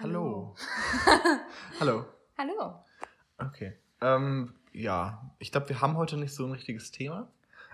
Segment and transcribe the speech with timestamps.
[0.00, 0.56] Hallo.
[1.80, 2.04] Hallo.
[2.36, 2.84] Hallo.
[3.38, 3.74] Okay.
[4.00, 7.30] Ähm, ja, ich glaube, wir haben heute nicht so ein richtiges Thema,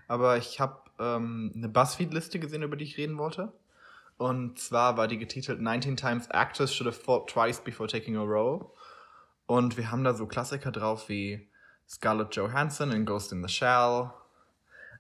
[0.06, 3.52] aber ich habe ähm, eine Buzzfeed-Liste gesehen, über die ich reden wollte.
[4.18, 8.22] Und zwar war die getitelt 19 Times Actors Should Have Fought Twice Before Taking a
[8.22, 8.66] Role.
[9.46, 11.48] Und wir haben da so Klassiker drauf wie
[11.88, 14.10] Scarlett Johansson in Ghost in the Shell,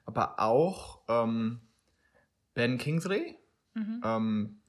[0.06, 1.60] aber auch ähm,
[2.54, 3.36] Ben Kingsley,
[4.02, 4.60] ähm,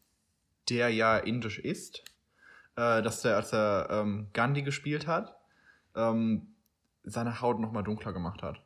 [0.70, 2.04] der ja indisch ist,
[2.76, 5.36] äh, dass der, als er ähm, Gandhi gespielt hat,
[5.96, 6.56] ähm,
[7.04, 8.62] seine Haut nochmal dunkler gemacht hat.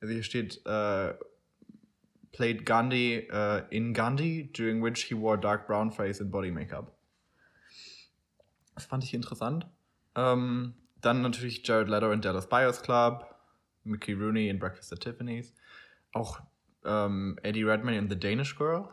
[0.00, 1.14] Also hier steht, äh,
[2.32, 6.92] played Gandhi äh, in Gandhi, during which he wore dark brown face and body makeup.
[8.74, 9.66] Das fand ich interessant.
[10.14, 13.34] Ähm, dann natürlich Jared Leto in Dallas Buyers Club,
[13.84, 15.54] Mickey Rooney in Breakfast at Tiffany's,
[16.12, 16.40] auch
[16.84, 18.88] ähm, Eddie Redmayne in The Danish Girl.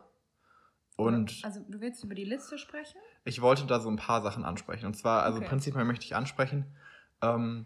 [0.95, 2.97] Und Also du willst über die Liste sprechen?
[3.25, 4.85] ich wollte da so ein paar Sachen ansprechen.
[4.85, 5.47] Und zwar, also Okay.
[5.47, 6.65] prinzipiell möchte ich ansprechen,
[7.21, 7.65] ähm,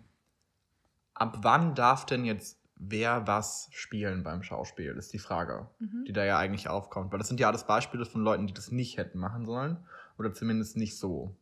[1.14, 6.06] ab wann darf denn jetzt wer was spielen beim Schauspiel, ist die Frage, Mhm.
[6.08, 7.12] die da ja eigentlich aufkommt.
[7.12, 9.78] Weil das sind ja alles Beispiele von Leuten, die das nicht hätten machen sollen.
[10.20, 11.36] Oder zumindest nicht so.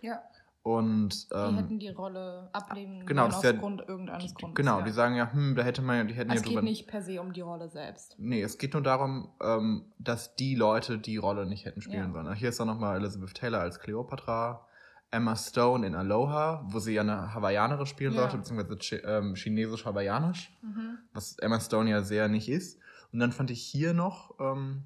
[0.00, 0.22] Ja.
[0.64, 4.54] Und Die ähm, hätten die Rolle ablehnen genau, das ist ja- aufgrund irgendeines Grundes.
[4.54, 4.84] genau, ja.
[4.84, 6.62] die sagen ja, hm, da hätte man ja, die hätten Es ja geht drüber.
[6.62, 8.14] nicht per se um die Rolle selbst.
[8.18, 12.22] Nee, es geht nur darum, ähm, dass die Leute die Rolle nicht hätten spielen Ja.
[12.22, 12.32] sollen.
[12.36, 14.64] Hier ist auch nochmal Elizabeth Taylor als Cleopatra,
[15.10, 20.56] Emma Stone in Aloha, wo sie ja eine Hawaiianerin spielen sollte, beziehungsweise Chi- ähm, chinesisch-hawaiianisch,
[20.62, 20.98] Mhm.
[21.12, 22.78] was Emma Stone ja sehr nicht ist.
[23.12, 24.84] Und dann fand ich hier noch ähm,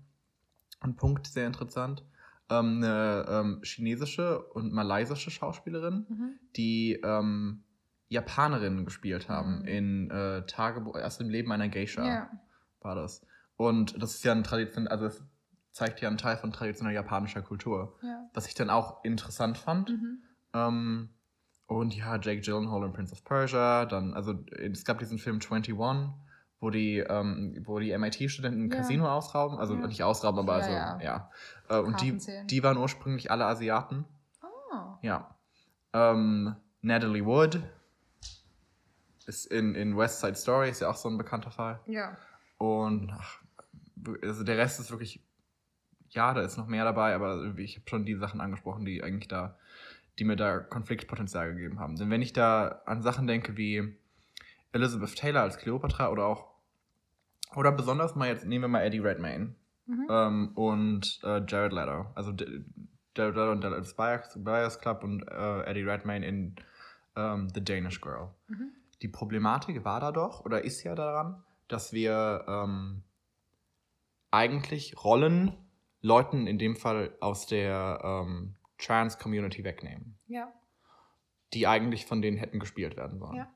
[0.81, 2.03] einen Punkt sehr interessant.
[2.49, 6.39] Ähm, eine ähm, chinesische und malaysische Schauspielerin, Mhm.
[6.57, 7.65] die ähm,
[8.09, 9.65] Japanerinnen gespielt haben Mhm.
[9.67, 12.31] in äh, Tagebuch, erst im Leben einer Geisha Ja.
[12.81, 13.27] war das.
[13.57, 15.23] Und das ist ja ein Tradition, also es
[15.73, 17.99] zeigt ja einen Teil von traditioneller japanischer Kultur.
[18.03, 18.29] ja.
[18.33, 19.91] Was ich dann auch interessant fand.
[19.91, 20.23] Mhm.
[20.55, 21.09] Ähm,
[21.67, 25.75] und ja, Jake Gyllenhaal in Prince of Persia, dann, also es gab diesen Film 21,
[26.61, 28.77] wo die, ähm, wo die MIT-Studenten ein Ja.
[28.77, 29.87] Casino ausrauben, also Ja.
[29.87, 30.99] nicht ausrauben, aber also, ja.
[31.01, 31.31] ja.
[31.69, 34.05] Äh, und die, die waren ursprünglich alle Asiaten.
[34.43, 34.97] Oh.
[35.03, 35.37] Ja.
[35.93, 37.61] Ähm, Natalie Wood
[39.27, 41.81] ist in, in West Side Story, ist ja auch so ein bekannter Fall.
[41.87, 42.17] Ja.
[42.59, 43.41] Und ach,
[44.23, 45.21] also der Rest ist wirklich,
[46.11, 49.29] ja, da ist noch mehr dabei, aber ich habe schon die Sachen angesprochen, die eigentlich
[49.29, 49.59] da,
[50.19, 51.97] die mir da Konfliktpotenzial gegeben haben.
[51.97, 53.99] Denn wenn ich da an Sachen denke wie
[54.77, 56.47] Elizabeth Taylor als Cleopatra oder auch,
[57.55, 59.55] oder besonders mal jetzt, nehmen wir mal Eddie Redmayne
[59.89, 60.07] Mhm.
[60.11, 62.07] ähm, und äh, Jared Leto.
[62.17, 66.57] Also Jared Leto in Dallas Buyers, Buyers Club und äh, Eddie Redmayne in
[67.15, 68.31] ähm, The Danish Girl.
[68.49, 68.73] Mhm.
[69.03, 73.05] Die Problematik war da doch, oder ist ja daran, dass wir ähm,
[74.31, 75.53] eigentlich Rollen
[76.03, 80.53] Leuten in dem Fall aus der ähm, Trans-Community wegnehmen, Ja.
[81.55, 83.37] die eigentlich von denen hätten gespielt werden sollen.
[83.37, 83.49] Ja.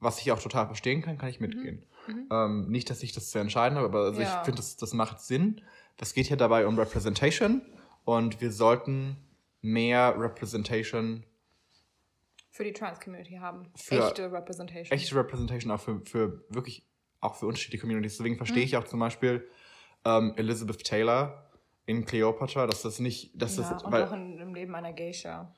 [0.00, 1.82] Was ich auch total verstehen kann, kann ich mitgehen.
[2.06, 2.28] Mhm.
[2.30, 4.26] Ähm, nicht, dass ich das zu entscheiden habe, aber also Ja.
[4.40, 5.62] ich finde, das, das macht Sinn.
[5.98, 7.62] Es geht hier dabei um Representation
[8.04, 9.16] und wir sollten
[9.62, 11.24] mehr Representation,
[12.50, 13.70] Für die Trans-Community haben.
[13.88, 14.96] Echte Representation.
[14.96, 16.86] echte Representation auch für, für wirklich,
[17.20, 18.18] auch für unterschiedliche Communities.
[18.18, 18.64] Deswegen verstehe Mhm.
[18.66, 19.46] ich auch zum Beispiel
[20.04, 21.50] ähm, Elizabeth Taylor
[21.86, 24.92] in Cleopatra, dass das nicht, dass ja, das, und weil, auch in, im Leben einer
[24.92, 25.52] Geisha.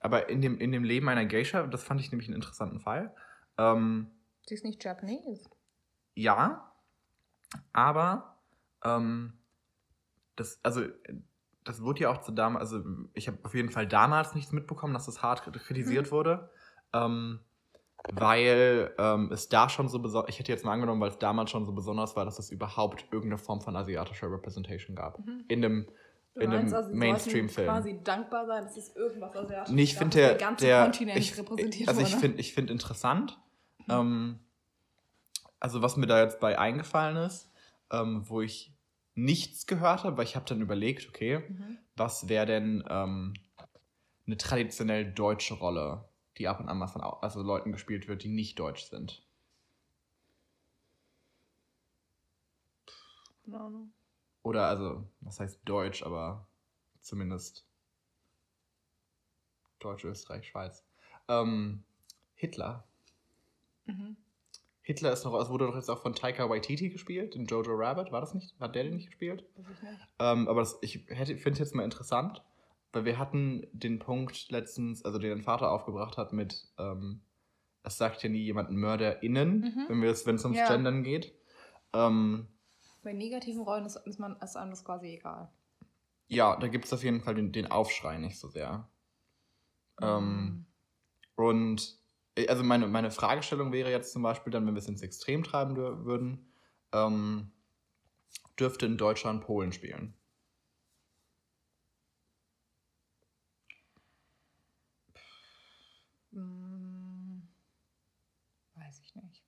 [0.00, 3.14] aber in dem, in dem Leben einer Geisha, das fand ich nämlich einen interessanten Fall.
[3.58, 4.10] Ähm,
[4.46, 5.48] Sie ist nicht Japanese.
[6.14, 6.72] Ja,
[7.72, 8.36] aber
[8.84, 9.32] ähm,
[10.36, 10.82] das, also
[11.64, 14.94] das wurde ja auch zu damals, also ich habe auf jeden Fall damals nichts mitbekommen,
[14.94, 16.50] dass das hart kritisiert wurde,
[16.92, 17.40] ähm,
[18.12, 21.50] weil ähm, es da schon so besonders, ich hätte jetzt mal angenommen, weil es damals
[21.50, 25.18] schon so besonders war, dass es überhaupt irgendeine Form von asiatischer Representation gab.
[25.48, 25.86] In dem,
[26.34, 27.66] Du in meinst dem also, Mainstream-Film.
[27.66, 31.88] quasi dankbar sein, dass es irgendwas Asiatisches Nee, ich finde der, der Kontinent ich, repräsentiert
[31.88, 32.20] also ich wurde.
[32.20, 33.40] finde ich finde interessant,
[33.88, 34.40] ähm,
[35.60, 37.50] also was mir da jetzt bei eingefallen ist,
[37.90, 38.72] ähm, wo ich
[39.14, 41.78] nichts gehört habe, weil ich habe dann überlegt, okay, Mhm.
[41.96, 43.34] was wäre denn ähm,
[44.26, 48.28] eine traditionell deutsche Rolle, die ab und an mal von also Leuten gespielt wird, die
[48.28, 49.22] nicht deutsch sind.
[53.44, 53.92] Keine Ahnung.
[54.42, 56.46] Oder also, was heißt deutsch, aber
[57.00, 57.66] zumindest
[59.78, 60.84] Deutsch, Österreich, Schweiz.
[61.28, 61.84] Ähm,
[62.34, 62.84] Hitler.
[63.86, 64.16] Mhm.
[64.82, 68.12] Hitler ist noch, es wurde doch jetzt auch von Taika Waititi gespielt, in Jojo Rabbit,
[68.12, 68.54] war das nicht?
[68.60, 69.44] Hat der den nicht gespielt?
[69.56, 70.00] Weiß ich nicht.
[70.20, 72.42] Ähm, aber das, ich finde es jetzt mal interessant,
[72.92, 77.20] weil wir hatten den Punkt letztens, also den dein Vater aufgebracht hat mit, ähm,
[77.82, 79.84] es sagt ja nie jemand MörderInnen, Mhm.
[79.88, 80.68] wenn wir es, wenn es ums Ja.
[80.68, 81.34] Gendern geht.
[81.92, 82.46] Ähm,
[83.02, 85.50] Bei negativen Rollen ist, ist, man, ist einem das quasi egal.
[86.28, 88.88] ja, da gibt es auf jeden Fall den, den Aufschrei nicht so sehr.
[90.00, 90.66] Ähm,
[91.36, 92.05] und äh,
[92.48, 95.76] also meine, meine Fragestellung wäre jetzt zum Beispiel dann, wenn wir es ins Extrem treiben
[95.76, 96.46] würden,
[96.92, 97.50] ähm,
[98.58, 100.14] dürfte in Deutschland Polen spielen.
[106.32, 107.42] Mm,
[108.74, 109.42] Weiß ich nicht.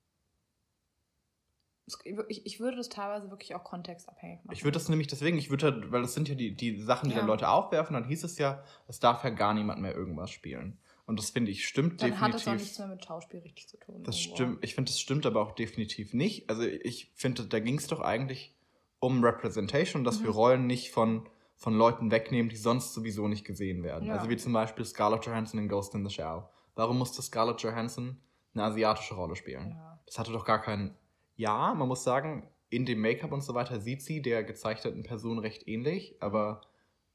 [2.45, 4.53] Ich würde das teilweise wirklich auch kontextabhängig machen.
[4.55, 7.09] Ich würde das nämlich deswegen, ich würde, halt- weil das sind ja die, die Sachen,
[7.09, 7.21] die Ja.
[7.21, 10.77] dann Leute aufwerfen, dann hieß es ja, es darf ja gar niemand mehr irgendwas spielen.
[11.09, 12.41] Und das finde ich stimmt Dann hat definitiv.
[12.41, 14.03] es auch nichts mehr mit Schauspiel richtig zu tun.
[14.03, 14.35] Das irgendwo.
[14.35, 16.47] stimmt, ich finde, das stimmt aber auch definitiv nicht.
[16.49, 18.53] Also ich finde, da ging es doch eigentlich
[18.99, 20.23] um Representation, dass Mhm.
[20.25, 24.05] wir Rollen nicht von, von Leuten wegnehmen, die sonst sowieso nicht gesehen werden.
[24.07, 24.15] Ja.
[24.17, 26.43] Also wie zum Beispiel Scarlett Johansson in Ghost in the Shell.
[26.75, 28.17] Warum musste Scarlett Johansson
[28.53, 29.71] eine asiatische Rolle spielen?
[29.71, 29.99] Ja.
[30.05, 30.93] Das hatte doch gar keinen.
[31.37, 35.39] Ja, man muss sagen, in dem Make-up und so weiter sieht sie der gezeichneten Person
[35.39, 36.61] recht ähnlich, aber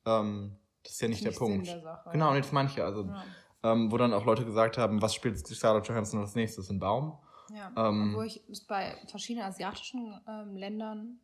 [0.04, 1.66] ähm, das ist ja nicht Ist der nicht Punkt.
[1.68, 3.24] Der Sache, genau, und jetzt manche, also Ja.
[3.64, 6.70] Ähm, wo dann auch Leute gesagt haben, was spielt Scarlett Johansson als nächstes?
[6.70, 7.18] Ein Baum?
[7.50, 11.18] Ja, Ähm, obwohl ich es bei verschiedenen asiatischen ähm, Ländern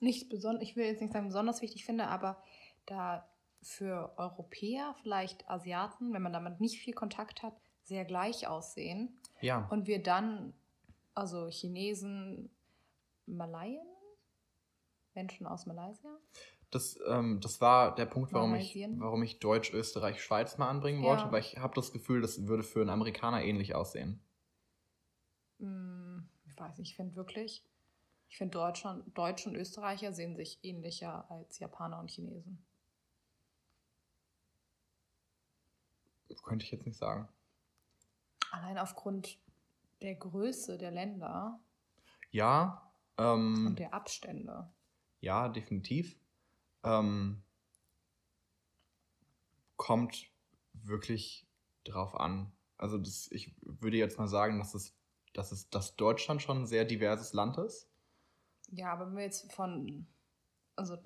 [0.00, 2.42] nicht besonders, ich will jetzt nicht sagen besonders wichtig finde, aber
[2.86, 3.28] da
[3.62, 7.54] für Europäer, vielleicht Asiaten, wenn man damit nicht viel Kontakt hat,
[7.84, 9.66] sehr gleich aussehen Ja.
[9.70, 10.52] und wir dann,
[11.14, 12.50] also Chinesen,
[13.26, 13.86] Malaien,
[15.14, 16.10] Menschen aus Malaysia,
[16.72, 21.02] Das, ähm, das war der Punkt, warum ich, warum ich Deutsch, Österreich, Schweiz mal anbringen
[21.02, 21.08] Ja.
[21.08, 24.20] wollte, weil ich habe das Gefühl, das würde für einen Amerikaner ähnlich aussehen.
[25.60, 27.64] Hm, ich weiß nicht, ich finde wirklich,
[28.28, 32.64] ich finde Deutschland, Deutsche und Österreicher sehen sich ähnlicher als Japaner und Chinesen.
[36.42, 37.28] Könnte ich jetzt nicht sagen.
[38.52, 39.36] Allein aufgrund
[40.00, 41.58] der Größe der Länder
[42.30, 44.70] Ja, ähm, und der Abstände.
[45.20, 46.18] ja, definitiv.
[46.84, 47.42] Ähm,
[49.76, 50.30] kommt
[50.72, 51.46] wirklich
[51.84, 52.52] drauf an.
[52.78, 54.94] Also das, ich würde jetzt mal sagen, dass es,
[55.34, 57.88] dass es, dass Deutschland schon ein sehr diverses Land ist.
[58.70, 60.06] Ja, aber wenn wir jetzt von,
[60.76, 60.96] also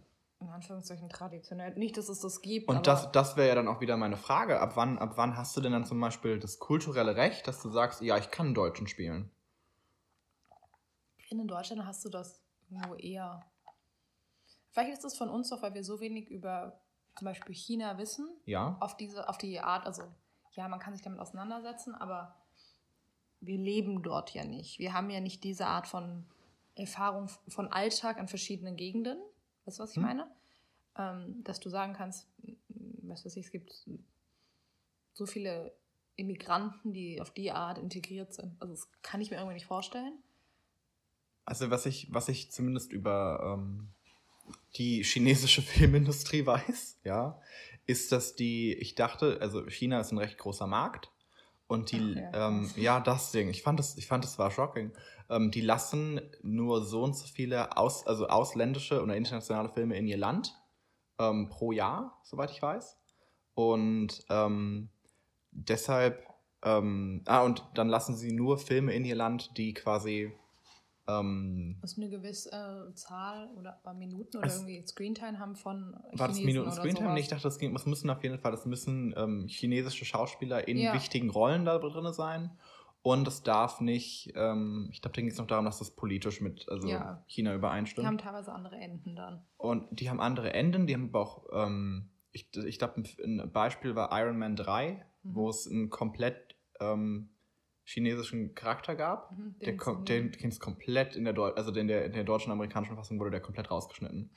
[0.41, 3.81] in Anführungszeichen traditionell, nicht, dass es das gibt, Und das, das wäre ja dann auch
[3.81, 4.61] wieder meine Frage.
[4.61, 7.71] Ab wann, ab wann hast du denn dann zum Beispiel das kulturelle Recht, dass du
[7.71, 9.31] sagst, ja, ich kann Deutschen spielen?
[11.27, 12.41] ich finde, in Deutschland hast du das
[12.71, 13.45] irgendwo eher.
[14.77, 16.79] Vielleicht ist es von uns doch, weil wir so wenig über
[17.17, 18.77] zum Beispiel China wissen, Ja.
[18.81, 20.03] auf diese, auf die Art, also
[20.53, 22.37] ja, man kann sich damit auseinandersetzen, aber
[23.41, 24.79] wir leben dort ja nicht.
[24.79, 26.27] Wir haben ja nicht diese Art von
[26.75, 29.17] Erfahrung von Alltag an verschiedenen Gegenden.
[29.65, 30.03] Weißt du, was ich Hm.
[30.03, 30.31] meine?
[30.99, 32.59] Ähm, dass du sagen kannst, m-
[33.09, 33.73] was weiß ich, es gibt
[35.15, 35.75] so viele
[36.17, 38.61] Immigranten, die auf die Art integriert sind.
[38.61, 40.19] Also das kann ich mir irgendwie nicht vorstellen.
[41.47, 43.89] Also was ich, was ich zumindest über ähm,
[44.77, 47.41] die chinesische Filmindustrie weiß, ja,
[47.87, 51.11] ist, dass die, ich dachte, also China ist ein recht großer Markt
[51.69, 52.49] und die, Ach, ja.
[52.49, 54.93] ähm, ja, das Ding, ich fand das, ich fand das war shocking.
[55.29, 60.07] Ähm, die lassen nur so und so viele aus, also ausländische oder internationale Filme in
[60.07, 60.55] ihr Land
[61.19, 62.97] ähm, pro Jahr, soweit ich weiß.
[63.55, 64.91] Und ähm,
[65.51, 66.25] deshalb,
[66.63, 70.33] ähm, ah, und dann lassen sie nur Filme in ihr Land, die quasi
[71.09, 76.39] ähm, Was eine gewisse äh, Zahl oder Minuten oder irgendwie Screentime haben von War das
[76.39, 77.13] Chinesen Minuten Screentime?
[77.15, 80.67] Nee, ich dachte, das, ging, das müssen auf jeden Fall, das müssen ähm, chinesische Schauspieler
[80.69, 80.95] in Ja.
[80.95, 82.51] wichtigen Rollen da drin sein.
[83.03, 86.41] Und es darf nicht, ähm, ich glaube, da ging es noch darum, dass das politisch
[86.41, 87.23] mit also Ja.
[87.29, 88.05] China Die übereinstimmt.
[88.07, 89.47] haben teilweise andere Enden dann.
[89.59, 93.53] Und die haben andere Enden, die haben aber auch, ähm, ich, ich glaube, ein, ein
[93.53, 95.35] Beispiel war Iron Man 3, Mhm.
[95.37, 97.31] wo es einen komplett ähm,
[97.89, 99.31] chinesischen Charakter gab.
[99.33, 102.25] Mhm, Der, den sie- den es komplett in der, Deu also in der, in der
[102.25, 104.31] deutschen und amerikanischen Fassung wurde der komplett rausgeschnitten.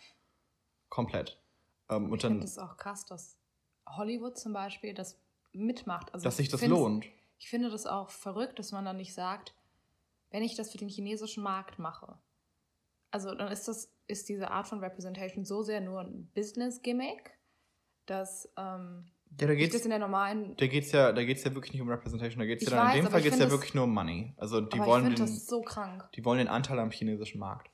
[0.89, 1.41] Komplett.
[1.89, 3.37] Ähm, und ich finde es auch krass, dass
[3.87, 5.19] Hollywood zum Beispiel das
[5.51, 6.13] mitmacht.
[6.13, 7.05] Also dass sich ich das lohnt.
[7.39, 9.55] Ich finde das auch verrückt, dass man dann nicht sagt,
[10.29, 12.19] wenn ich das für den chinesischen Markt mache.
[13.11, 17.31] Also dann ist das, ist diese Art von Representation so sehr nur ein Business-Gimmick,
[18.05, 20.55] dass ähm, Ja, da geht's, in der normalen.
[20.57, 22.87] da geht's ja, da geht's ja wirklich nicht um Representation, da geht's Ich ja dann
[22.87, 24.33] weiß, in dem Fall ich geht's ja das- wirklich nur um Money.
[24.37, 26.09] Also die wollen ich den, das so krank.
[26.15, 27.69] die wollen den Anteil am chinesischen Markt.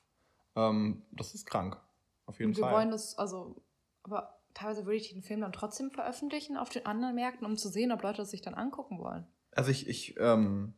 [0.54, 1.80] Ähm, das ist krank.
[2.26, 2.74] Auf jeden wir Fall.
[2.74, 3.56] wollen das, also,
[4.02, 7.68] aber teilweise würde ich den Film dann trotzdem veröffentlichen auf den anderen Märkten, um zu
[7.68, 9.26] sehen, ob Leute das sich dann angucken wollen.
[9.52, 10.74] Also ich, ich, ähm,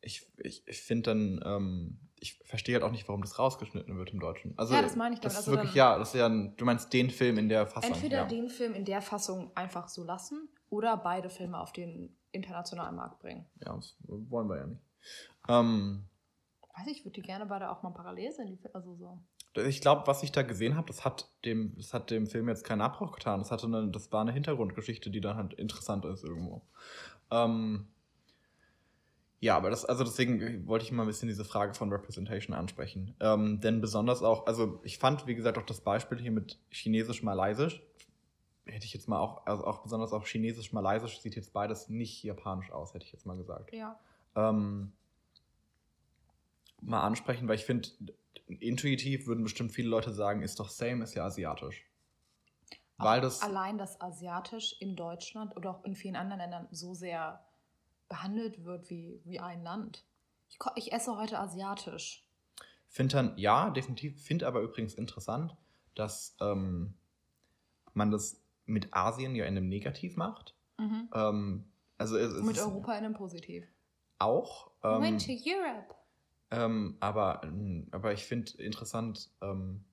[0.00, 4.10] ich, ich, ich finde dann, ähm, ich verstehe halt auch nicht, warum das rausgeschnitten wird
[4.12, 4.54] im Deutschen.
[4.56, 5.42] Also, Ja, das meine ich Das damit.
[5.42, 7.66] ist Also wirklich, dann- ja, das ist ja ein, du meinst den Film in der
[7.66, 7.92] Fassung.
[7.92, 8.24] Entweder ja.
[8.26, 13.20] den Film in der Fassung einfach so lassen oder beide Filme auf den internationalen Markt
[13.20, 13.46] bringen.
[13.64, 14.82] Ja, das wollen wir ja nicht.
[15.48, 16.04] Ähm,
[16.76, 18.58] Weiß ich, ich würde die gerne beide auch mal parallel sehen.
[18.74, 19.18] Also so.
[19.62, 22.64] Ich glaube, was ich da gesehen habe, das hat dem, das hat dem Film jetzt
[22.64, 23.38] keinen Abbruch getan.
[23.40, 26.60] Das hatte eine, das war eine Hintergrundgeschichte, die dann halt interessant ist irgendwo.
[27.30, 27.88] Ähm,
[29.46, 33.14] ja, aber das, also deswegen wollte ich mal ein bisschen diese Frage von Representation ansprechen.
[33.20, 37.80] Ähm, denn besonders auch, also ich fand, wie gesagt, auch das Beispiel hier mit Chinesisch-Malaysisch,
[38.64, 42.72] hätte ich jetzt mal auch, also auch besonders auch Chinesisch-Malaysisch sieht jetzt beides nicht japanisch
[42.72, 43.72] aus, hätte ich jetzt mal gesagt.
[43.72, 44.00] Ja.
[44.34, 44.90] Ähm,
[46.80, 47.88] mal ansprechen, weil ich finde,
[48.48, 51.84] intuitiv würden bestimmt viele Leute sagen, ist doch same, ist ja asiatisch.
[52.98, 53.42] Weil das.
[53.42, 57.45] Allein, dass asiatisch in Deutschland oder auch in vielen anderen Ländern so sehr
[58.08, 60.04] behandelt wird wie, wie ein Land.
[60.48, 62.24] Ich, ich esse heute asiatisch.
[62.88, 64.22] Finde dann, ja, definitiv.
[64.22, 65.56] Finde aber übrigens interessant,
[65.94, 66.94] dass ähm,
[67.94, 70.54] man das mit Asien ja in einem Negativ macht.
[70.78, 71.08] Mhm.
[71.14, 71.64] Ähm,
[71.98, 73.64] also es, es Mit Europa in einem Positiv.
[74.18, 74.70] auch.
[74.82, 75.94] Ähm, Went to Europe.
[76.50, 77.42] ähm, aber,
[77.90, 79.84] aber ich finde interessant, ähm,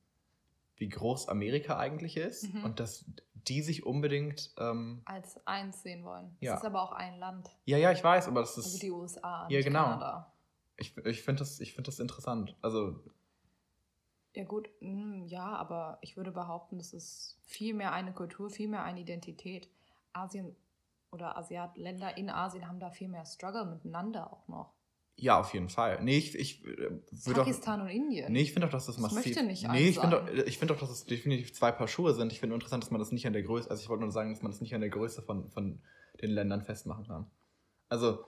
[0.75, 2.63] wie groß Amerika eigentlich ist Mhm.
[2.65, 3.05] und dass
[3.47, 4.53] die sich unbedingt.
[4.57, 6.35] Ähm, Als eins sehen wollen.
[6.39, 6.53] Ja.
[6.53, 7.49] Es ist aber auch ein Land.
[7.65, 8.65] ja, ja, ich weiß, aber das ist.
[8.65, 9.47] Also die USA.
[9.49, 9.83] Ja, genau.
[9.83, 10.33] Kanada.
[10.77, 12.57] Ich, ich finde das, ich find das interessant.
[12.61, 12.99] Also,
[14.35, 18.67] Ja gut, mm, ja, aber ich würde behaupten, das ist viel mehr eine Kultur, viel
[18.67, 19.69] mehr eine Identität.
[20.13, 20.55] Asien
[21.11, 24.72] oder Asiat Länder in Asien haben da viel mehr Struggle miteinander auch noch.
[25.15, 26.03] Ja, auf jeden Fall.
[26.03, 27.41] Nee, ich, ich äh, würde.
[27.41, 28.31] Pakistan und Indien.
[28.31, 29.25] Nee, ich finde auch, dass das, Das massiv.
[29.25, 32.13] möchte nicht nee, ich finde auch, ich finde auch, dass es definitiv zwei Paar Schuhe
[32.13, 32.31] sind.
[32.31, 34.31] Ich finde interessant, dass man das nicht an der Größe, also ich wollte nur sagen,
[34.31, 35.81] dass man das nicht an der Größe von, von
[36.21, 37.27] den Ländern festmachen kann.
[37.89, 38.25] Also,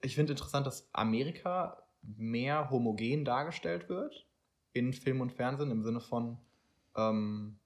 [0.00, 4.26] ich finde interessant, dass Amerika mehr homogen dargestellt wird
[4.72, 6.38] in Film und Fernsehen im Sinne von,
[6.96, 7.58] ähm,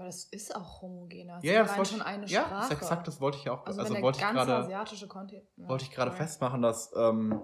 [0.00, 1.40] aber das ist auch homogener.
[1.42, 2.68] Ja, ja, das wollte schon ich, eine ja, Sprache.
[2.70, 5.46] das exakt, das wollte ich auch, also, also, wollte ich ganze gerade, asiatische Kontinent...
[5.56, 7.42] ja, wollte ich gerade festmachen, dass, ähm,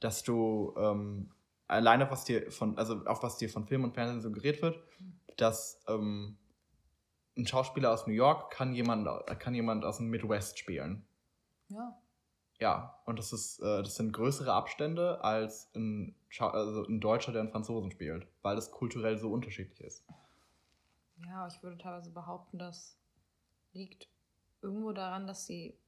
[0.00, 1.30] dass du ähm,
[1.66, 4.80] alleine was dir von, also auf was dir von Film und Fernsehen suggeriert wird,
[5.36, 6.36] dass ähm,
[7.36, 9.06] ein Schauspieler aus New York kann jemand,
[9.38, 11.06] kann jemand aus dem Midwest spielen.
[11.68, 11.96] Ja,
[12.58, 17.42] Ja, und das ist, äh, das sind größere Abstände als ein, also ein Deutscher, der
[17.42, 20.04] einen Franzosen spielt, weil das kulturell so unterschiedlich ist.
[21.26, 22.98] ja, ich würde teilweise behaupten, das
[23.72, 24.08] liegt
[24.62, 25.78] irgendwo daran, dass die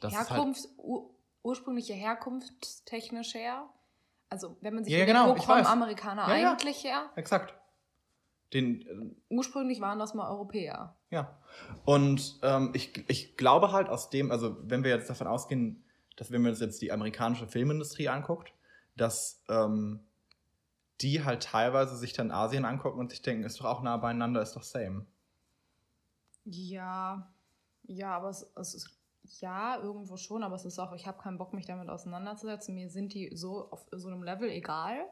[0.00, 3.68] Das ist halt, Herkunft, ur, ursprüngliche Herkunft technisch her.
[4.28, 5.66] Also wenn man sich Ja, ja, überlegt, genau, wo ich kommen.
[5.66, 6.52] Amerikaner Ja, ja.
[6.52, 7.10] eigentlich her?
[7.16, 7.54] exakt.
[8.52, 10.96] Den, äh, Ursprünglich waren das mal Europäer.
[11.10, 11.38] Ja.
[11.84, 15.84] Und ähm, ich, ich glaube halt aus dem, also wenn wir jetzt davon ausgehen,
[16.16, 18.52] dass wenn wir uns jetzt die amerikanische Filmindustrie anguckt,
[18.96, 20.00] dass ähm,
[21.00, 24.42] die halt teilweise sich dann Asien angucken und sich denken, ist doch auch nah beieinander,
[24.42, 25.06] ist doch same.
[26.44, 27.32] Ja,
[27.84, 28.99] ja, aber es, es ist
[29.40, 32.74] ja irgendwo schon, aber es ist auch, ich habe keinen Bock, mich damit auseinanderzusetzen.
[32.74, 35.06] Mir sind die so auf so einem Level egal.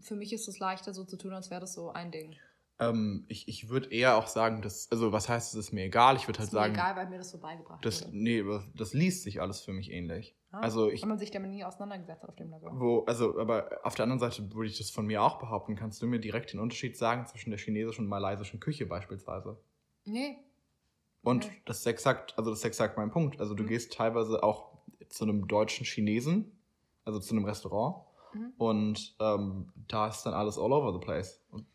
[0.00, 2.36] Für mich ist es leichter, so zu tun, als wäre das so ein Ding.
[2.80, 6.16] Ähm, ich ich würde eher auch sagen, dass, also was heißt, es ist mir egal,
[6.16, 8.16] ich würde halt ist mir sagen, egal, weil mir das so beigebracht das, wurde.
[8.16, 8.42] nee,
[8.74, 10.34] das liest sich alles für mich ähnlich.
[10.50, 10.60] Ja?
[10.60, 12.70] Also ich, Wenn man sich damit nie auseinandergesetzt hat auf dem Level.
[12.72, 15.76] wo, also, aber auf der anderen Seite würde ich das von mir auch behaupten.
[15.76, 19.60] Kannst du mir direkt den Unterschied sagen zwischen der chinesischen und malaysischen Küche beispielsweise?
[20.06, 20.38] Nee,
[21.22, 21.62] Und Okay.
[21.66, 23.40] das ist exakt, also das ist exakt mein Punkt.
[23.40, 23.68] Also du Mhm.
[23.68, 24.70] gehst teilweise auch
[25.08, 26.58] zu einem deutschen Chinesen,
[27.04, 28.52] also zu einem Restaurant, Mhm.
[28.58, 31.42] und ähm, da ist dann alles all over the place.
[31.50, 31.66] Und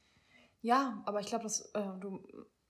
[0.62, 2.24] Ja, aber ich glaube, dass äh, du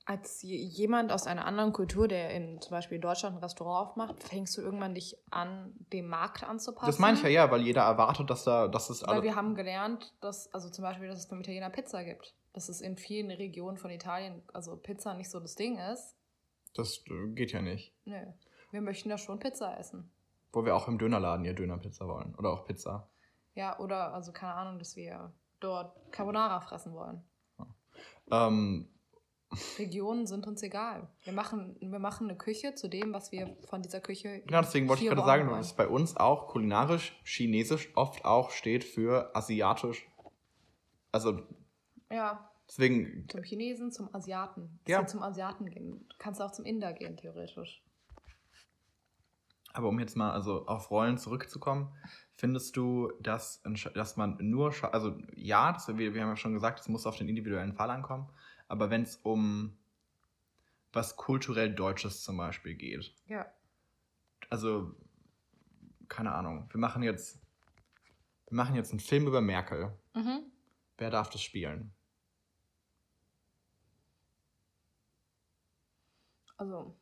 [0.08, 3.90] als je- jemand aus einer anderen Kultur, der in zum Beispiel in Deutschland ein Restaurant
[3.90, 6.86] aufmacht, fängst du irgendwann dich an, dem Markt anzupassen.
[6.88, 9.24] das meine ich ja, ja, weil jeder erwartet, dass da, dass es Weil alle.
[9.24, 12.36] wir haben gelernt, dass, also zum Beispiel, dass es beim Italiener Pizza gibt.
[12.54, 16.16] Dass es in vielen Regionen von Italien, also Pizza nicht so das Ding ist.
[16.76, 17.94] Das äh, geht ja nicht.
[18.06, 18.20] Nö.
[18.72, 20.12] Wir möchten da schon Pizza essen.
[20.52, 22.36] Wo wir auch im Dönerladen ja Dönerpizza wollen.
[22.36, 23.10] Oder auch Pizza.
[23.56, 27.24] Ja, oder, also keine Ahnung, dass wir dort Carbonara fressen wollen.
[28.32, 28.90] Ähm,
[29.78, 31.08] Regionen sind uns egal.
[31.24, 34.42] Wir machen, wir machen eine Küche zu dem, was wir von dieser Küche.
[34.42, 38.84] genau, deswegen wollte ich gerade sagen, dass bei uns auch kulinarisch chinesisch oft auch steht
[38.84, 40.10] für asiatisch.
[41.12, 41.44] Also
[42.12, 44.80] Ja, deswegen, zum Chinesen, zum Asiaten.
[44.88, 45.02] Ja.
[45.02, 45.08] Ja.
[45.08, 46.08] Zum Asiaten gehen.
[46.10, 47.82] Du kannst auch zum Inder gehen, theoretisch.
[49.74, 51.94] Aber um jetzt mal also auf Rollen zurückzukommen,
[52.38, 53.62] findest du, dass,
[53.94, 57.18] dass man nur, also ja, das, wir, wir haben ja schon gesagt, es muss auf
[57.18, 58.30] den individuellen Fall ankommen,
[58.70, 59.78] aber wenn es um
[60.94, 63.46] was kulturell Deutsches zum Beispiel geht, Ja.
[64.50, 64.96] also
[66.08, 67.42] keine Ahnung, wir machen jetzt,
[68.48, 69.92] wir machen jetzt einen Film über Merkel.
[70.14, 70.44] Mhm.
[70.98, 71.94] Wer darf das spielen?
[76.58, 76.96] Also.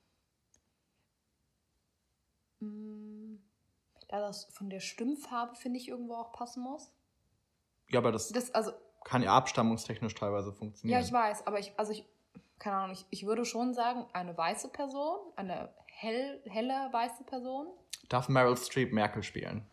[2.59, 3.37] mh,
[4.07, 6.91] Da das von der Stimmfarbe, finde ich, irgendwo auch passen muss.
[7.89, 8.71] Ja, aber das, Das, also,
[9.03, 11.01] kann ja abstammungstechnisch teilweise ja, funktionieren.
[11.03, 12.05] ich weiß, aber ich, also ich,
[12.59, 17.67] keine Ahnung, ich, ich würde schon sagen, eine weiße Person, eine hell, helle weiße Person,
[18.09, 19.65] Darf Meryl Streep Merkel spielen?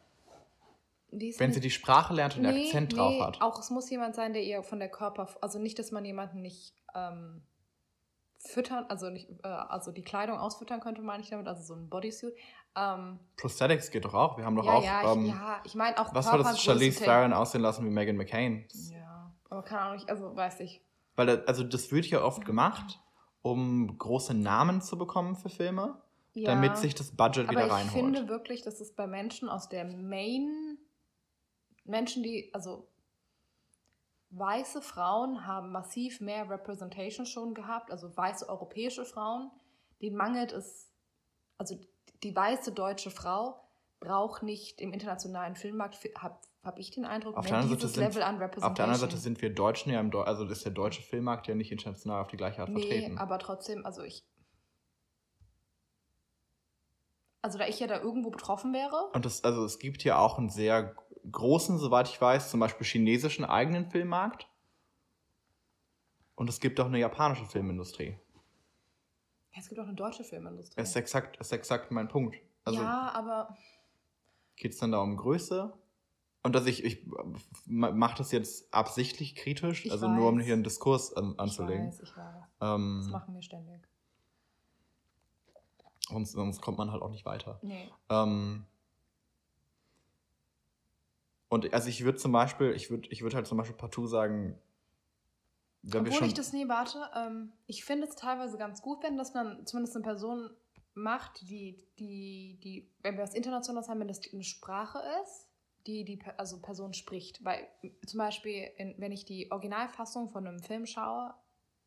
[1.11, 3.43] Wenn sie die Sprache lernt und den Nee, Akzent nee, drauf hat.
[3.43, 6.41] Auch es muss jemand sein, der ihr von der Körper, also nicht, dass man jemanden
[6.41, 7.43] nicht ähm,
[8.43, 11.89] füttern, also nicht, äh, also die Kleidung ausfüttern könnte, meine ich damit, also so ein
[11.89, 12.35] Bodysuit.
[12.77, 14.39] Ähm, Prosthetics geht doch auch.
[14.39, 14.85] Wir haben doch ja, auch.
[14.85, 16.61] ja, ähm, ich, ja, ich meine auch was war das?
[16.63, 18.67] Charlize Theron aussehen lassen wie Megan McCain.
[18.93, 20.81] Ja, aber keine Ahnung, ich, also weiß ich.
[21.17, 23.01] Weil, da- also das wird ja oft gemacht,
[23.43, 26.01] um große Namen zu bekommen für Filme,
[26.35, 27.93] Ja, damit sich das Budget aber wieder ich reinholt.
[28.05, 30.79] finde wirklich, dass es bei Menschen aus der Main,
[31.85, 32.89] Menschen, die, also
[34.31, 39.51] weiße Frauen haben massiv mehr Representation schon gehabt, also weiße europäische Frauen,
[40.01, 40.93] denen mangelt es,
[41.59, 41.79] also
[42.23, 43.61] die weiße deutsche Frau
[43.99, 48.03] braucht nicht im internationalen Filmmarkt, habe hab ich den Eindruck, Auf mehr dieses Seite sind-
[48.05, 48.71] Level an Representation.
[48.71, 51.47] Auf der anderen Seite sind wir Deutschen ja im Deu also ist der deutsche Filmmarkt
[51.49, 53.19] ja nicht international auf die gleiche Art Nee, vertreten.
[53.19, 54.25] aber trotzdem, also ich.
[57.43, 59.11] Also da ich ja da irgendwo betroffen wäre.
[59.15, 60.95] Und das, also es gibt ja auch einen sehr
[61.31, 64.49] großen, soweit ich weiß, zum Beispiel chinesischen eigenen Filmmarkt.
[66.35, 68.17] Und es gibt auch eine japanische Filmindustrie.
[69.57, 70.77] Es gibt auch eine deutsche Filmindustrie.
[70.81, 72.37] Das ist exakt, das ist exakt mein Punkt.
[72.65, 73.57] Also ja, aber
[74.57, 75.73] geht es dann da um Größe?
[76.43, 77.07] Und dass ich, ich
[77.67, 80.45] mache das jetzt absichtlich kritisch, Ich also nur um weiß.
[80.47, 81.89] hier einen Diskurs an, ich anzulegen.
[81.89, 82.35] weiß, ich weiß.
[82.63, 83.83] Ähm, Das machen wir ständig.
[86.09, 87.59] sonst, sonst kommt man halt auch nicht weiter.
[87.63, 87.91] Nee.
[88.09, 88.65] Ähm,
[91.51, 94.57] und also ich würde zum Beispiel, ich würde ich würd halt zum Beispiel partout sagen,
[95.83, 99.19] wenn wir Obwohl ich das, nee, warte, ähm, ich finde es teilweise ganz gut, wenn
[99.19, 100.51] das dann zumindest eine Person
[100.95, 105.49] macht, die, die, die, wenn wir das international haben, wenn das eine Sprache ist,
[105.87, 107.45] die die also Person spricht.
[107.45, 107.67] Weil
[108.07, 111.35] zum Beispiel, in, wenn ich die Originalfassung von einem Film schaue,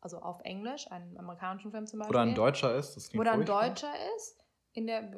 [0.00, 3.32] also auf Englisch, einen amerikanischen Film zum Beispiel, oder ein Deutscher ist, das klingt oder
[3.32, 3.46] ein.
[3.46, 5.10] Deutscher ist in der,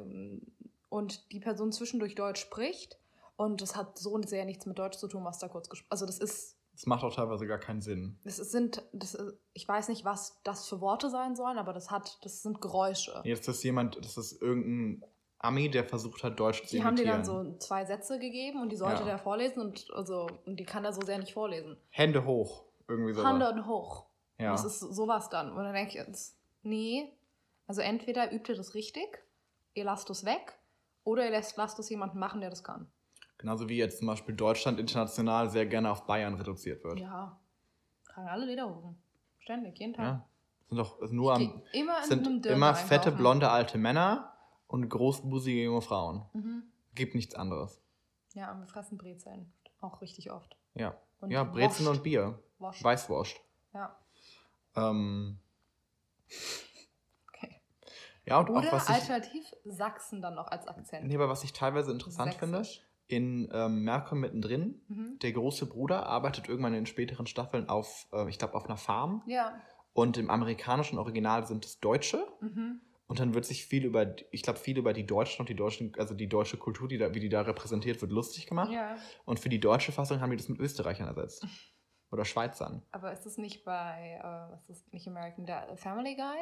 [0.87, 2.97] und die Person zwischendurch Deutsch spricht
[3.37, 6.05] und das hat so sehr nichts mit Deutsch zu tun, was da kurz gesprochen Also
[6.05, 8.19] das ist Das macht auch teilweise gar keinen Sinn.
[8.23, 11.89] das sind, das ist, ich weiß nicht, was das für Worte sein sollen, aber das
[11.89, 13.21] hat, das sind Geräusche.
[13.23, 15.07] Jetzt ist jemand, das ist irgendein
[15.39, 17.25] Ami, der versucht hat, Deutsch zu Die haben dir imitieren.
[17.25, 19.05] dann so zwei Sätze gegeben und die sollte Ja.
[19.05, 21.77] der vorlesen und also und die kann er so sehr nicht vorlesen.
[21.89, 23.23] Hände hoch, irgendwie so.
[23.27, 24.05] Hände und hoch.
[24.39, 24.51] Ja.
[24.51, 25.51] Das ist sowas dann.
[25.51, 27.11] Und dann denke ich jetzt, nee,
[27.67, 29.23] also entweder übt ihr das richtig,
[29.75, 30.57] ihr lasst es weg,
[31.03, 32.91] oder ihr lasst, lasst es jemanden machen, der das kann.
[33.37, 36.99] Genauso wie jetzt zum Beispiel Deutschland international sehr gerne auf Bayern reduziert wird.
[36.99, 37.39] Ja.
[38.05, 38.97] Tragen alle Lederhosen.
[39.39, 40.05] Ständig, jeden Tag.
[40.05, 40.25] Ja.
[40.69, 43.17] Sind doch nur am, immer in sind immer fette, einkaufen.
[43.17, 44.33] blonde alte Männer
[44.67, 46.25] und großbusige junge Frauen.
[46.33, 46.63] Mhm.
[46.95, 47.81] Gibt nichts anderes.
[48.33, 49.53] Ja, und wir fressen Brezeln.
[49.79, 50.57] Auch richtig oft.
[50.73, 50.97] Ja.
[51.21, 51.87] Und ja, Wurst.
[51.87, 52.39] und Bier.
[52.59, 52.83] Wurst.
[52.83, 53.37] Weißwurst.
[53.73, 53.97] Ja,
[54.75, 55.39] Ähm,
[57.29, 57.61] okay.
[58.25, 61.07] ja, und Oder auch was ich, alternativ Sachsen dann noch als Akzent.
[61.07, 62.86] nee, aber was ich teilweise interessant finde, Sächsisch.
[63.07, 65.19] In ähm, Malcolm mittendrin, Mhm.
[65.19, 68.77] der große Bruder arbeitet irgendwann in den späteren Staffeln auf, äh, ich glaube, auf einer
[68.77, 69.23] Farm.
[69.27, 69.59] Ja.
[69.93, 72.25] Und im amerikanischen Original sind es Deutsche.
[72.41, 72.81] Mhm.
[73.07, 75.93] Und dann wird sich viel über, ich glaube, viel über die Deutschen und die deutschen,
[75.97, 78.69] also die deutsche Kultur, die da, wie die da repräsentiert wird, lustig gemacht.
[78.71, 78.97] Ja.
[79.23, 81.45] Und für die deutsche Fassung haben die das mit Österreichern ersetzt.
[82.11, 82.83] Oder Schweizern.
[82.91, 86.37] Aber ist es nicht bei, äh, was ist nicht American Dad, Family Guy?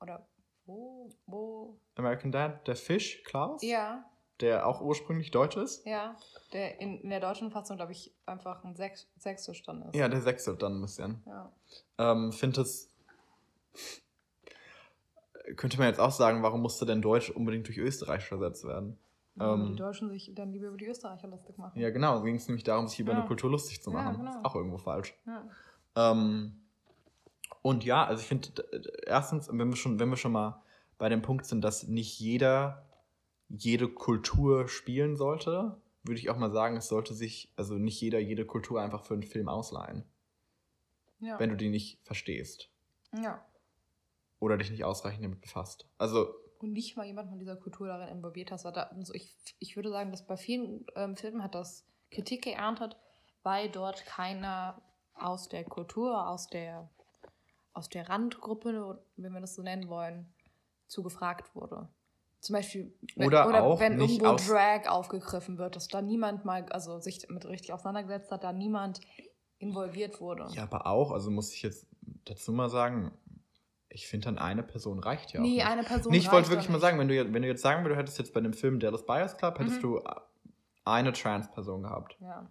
[0.00, 0.26] Oder
[0.64, 1.80] wo, wo?
[1.96, 4.04] American Dad, der Fisch, Klaus, Ja,
[4.40, 5.86] der auch ursprünglich deutsch ist.
[5.86, 6.16] ja.
[6.52, 9.94] Der in, in der deutschen Fassung, glaube ich, einfach ein Sex Sächsisch dann ist.
[9.96, 11.22] Ja, der sechselt dann ein bisschen.
[11.26, 11.50] Ja.
[11.98, 12.90] Ähm, Finde es.
[15.56, 18.98] Könnte man jetzt auch sagen, warum musste denn Deutsch unbedingt durch Österreich ersetzt werden?
[19.34, 21.80] Weil Ähm, die Deutschen sich dann lieber über die Österreicher lustig machen.
[21.80, 22.22] Ja, genau.
[22.22, 23.18] Ging es nämlich darum, sich über Ja.
[23.18, 24.18] eine Kultur lustig zu Ja, machen.
[24.18, 24.30] genau.
[24.30, 25.14] Ist auch irgendwo falsch.
[25.26, 25.42] Ja.
[26.12, 26.60] Ähm,
[27.62, 28.50] und ja, also ich finde,
[29.06, 30.60] erstens, wenn wir, schon, wenn wir schon mal
[30.98, 32.84] bei dem Punkt sind, dass nicht jeder
[33.54, 38.18] jede Kultur spielen sollte, würde ich auch mal sagen, es sollte sich, also nicht jeder
[38.18, 40.04] jede Kultur einfach für einen Film ausleihen,
[41.20, 41.38] Ja.
[41.38, 42.70] wenn du die nicht verstehst
[43.12, 43.44] ja.
[44.40, 45.86] oder dich nicht ausreichend damit befasst.
[45.98, 48.64] Also, und nicht mal jemand von dieser Kultur darin involviert hast.
[48.64, 52.42] Weil da, also ich, ich würde sagen, dass bei vielen ähm, Filmen hat das Kritik
[52.44, 52.96] geerntet,
[53.42, 54.80] weil dort keiner
[55.14, 56.88] aus der Kultur, aus der,
[57.72, 60.32] aus der Randgruppe, wenn wir das so nennen wollen,
[60.86, 61.88] zugefragt wurde.
[62.42, 66.98] Zum Beispiel, wenn, Oder auch wenn irgendwo Drag aufgegriffen wird, dass da niemand mal, also
[66.98, 69.00] sich damit richtig auseinandergesetzt hat, da niemand
[69.58, 70.48] involviert wurde.
[70.52, 71.86] ja, aber auch, also muss ich jetzt
[72.24, 73.12] dazu mal sagen,
[73.88, 75.44] ich finde dann eine Person reicht ja auch.
[75.44, 75.66] nee, nicht.
[75.66, 77.84] eine Person Nee, ich wollte wirklich mal sagen, wenn du, jetzt- wenn du jetzt sagen
[77.84, 79.82] würdest, du hättest jetzt bei dem Film Dallas Buyers Club, hättest Mhm.
[79.82, 80.00] du
[80.84, 82.16] eine Trans-Person gehabt.
[82.20, 82.50] Ja.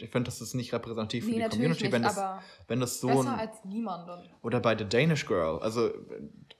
[0.00, 2.42] ich finde, das ist nicht repräsentativ für Nee, die natürlich Community, nicht, wenn das, aber
[2.68, 4.28] wenn das so besser ein, als niemanden.
[4.42, 5.58] oder bei The Danish Girl.
[5.60, 5.90] Also,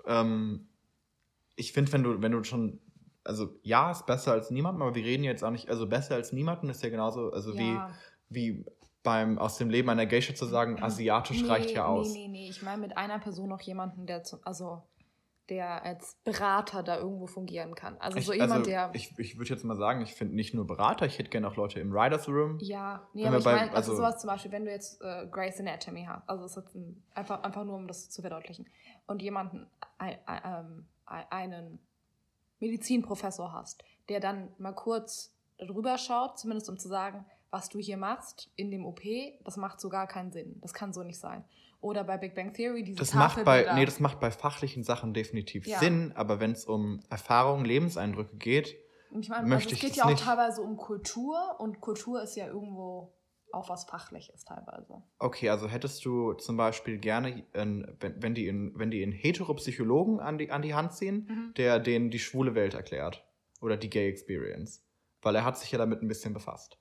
[0.07, 0.69] ähm,
[1.59, 2.81] ich finde, wenn du, wenn du schon,
[3.25, 6.33] also ja, ist besser als niemandem, aber wir reden jetzt auch nicht, also besser als
[6.33, 7.91] niemanden ist ja genauso, also Ja.
[8.31, 8.65] wie, wie
[9.03, 12.13] beim aus dem Leben einer Geisha zu sagen, asiatisch reicht ja aus.
[12.13, 12.49] Nee, nee, nee.
[12.51, 14.83] Ich meine mit einer Person noch jemanden, der zum, also
[15.49, 17.97] der als Berater da irgendwo fungieren kann.
[18.01, 18.91] Also Ich, so jemand, also, der.
[18.93, 21.57] ich, ich würde jetzt mal sagen, ich finde nicht nur Berater, ich hätte gerne auch
[21.57, 22.59] Leute im Writers Room.
[22.61, 25.59] ja, nee, aber ich meine, also, also- sowas zum Beispiel, wenn du jetzt äh, Grey's
[25.59, 28.67] Anatomy hast, also das ist ein, einfach, einfach nur, um das zu verdeutlichen,
[29.07, 29.67] und jemanden,
[29.97, 31.79] ein, ein, ähm, einen
[32.61, 37.97] Medizinprofessor hast, der dann mal kurz drüber schaut, zumindest um zu sagen, was du hier
[37.97, 39.01] machst in dem OP,
[39.45, 40.59] das macht so gar keinen Sinn.
[40.61, 41.45] Das kann so nicht sein.
[41.81, 45.15] Oder bei Big Bang Theory, diese Das macht, bei, nee, das macht bei fachlichen Sachen
[45.15, 45.79] definitiv Ja.
[45.79, 48.77] Sinn, aber wenn es um Erfahrungen, Lebenseindrücke geht,
[49.11, 50.25] Und ich meine, möchte also es geht ja auch nicht.
[50.25, 53.13] teilweise um Kultur und Kultur ist ja irgendwo
[53.53, 55.03] auch was Fachliches teilweise.
[55.19, 59.13] okay, also hättest du zum Beispiel gerne, in, wenn, wenn, die in, wenn die einen
[59.13, 61.55] Heteropsychologen an die, an die Hand ziehen, Mhm.
[61.57, 63.25] der denen die schwule Welt erklärt
[63.61, 64.85] oder die Gay Experience,
[65.23, 66.79] weil er hat sich ja damit ein bisschen befasst.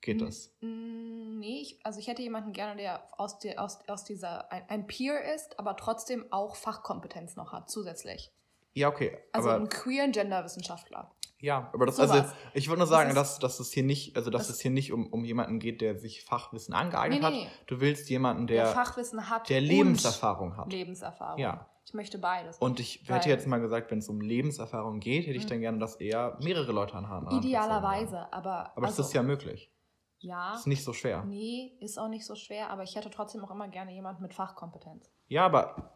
[0.00, 0.56] Geht das?
[0.62, 4.86] Nee, ich, also ich hätte jemanden gerne, der aus, der, aus, aus dieser, ein, ein
[4.86, 8.32] Peer ist, aber trotzdem auch Fachkompetenz noch hat, zusätzlich.
[8.72, 9.18] Ja, okay.
[9.32, 11.10] Also aber, ein queeren Genderwissenschaftler.
[11.40, 12.10] ja, aber das, sowas.
[12.10, 14.56] also, ich wollte nur Das sagen, ist- dass, dass es hier nicht, also dass das-
[14.56, 17.44] es hier nicht um, um jemanden geht, der sich Fachwissen angeeignet Nee, nee.
[17.46, 17.52] hat.
[17.66, 20.70] Du willst jemanden, Der, der, Fachwissen hat der Lebenserfahrung hat.
[20.72, 21.38] Lebenserfahrung.
[21.40, 21.66] Ja.
[21.84, 22.58] Ich möchte beides.
[22.58, 25.48] Und ich hätte jetzt mal gesagt, wenn es um Lebenserfahrung geht, hätte ich Mhm.
[25.48, 27.38] dann gerne, dass eher mehrere Leute an Hand haben.
[27.38, 28.70] Idealerweise, aber.
[28.76, 29.72] Aber also, das ist ja möglich.
[30.20, 30.50] Ja.
[30.52, 31.24] Das ist nicht so schwer.
[31.24, 34.34] Nee, ist auch nicht so schwer, aber ich hätte trotzdem auch immer gerne jemanden mit
[34.34, 35.10] Fachkompetenz.
[35.28, 35.90] Ja, aber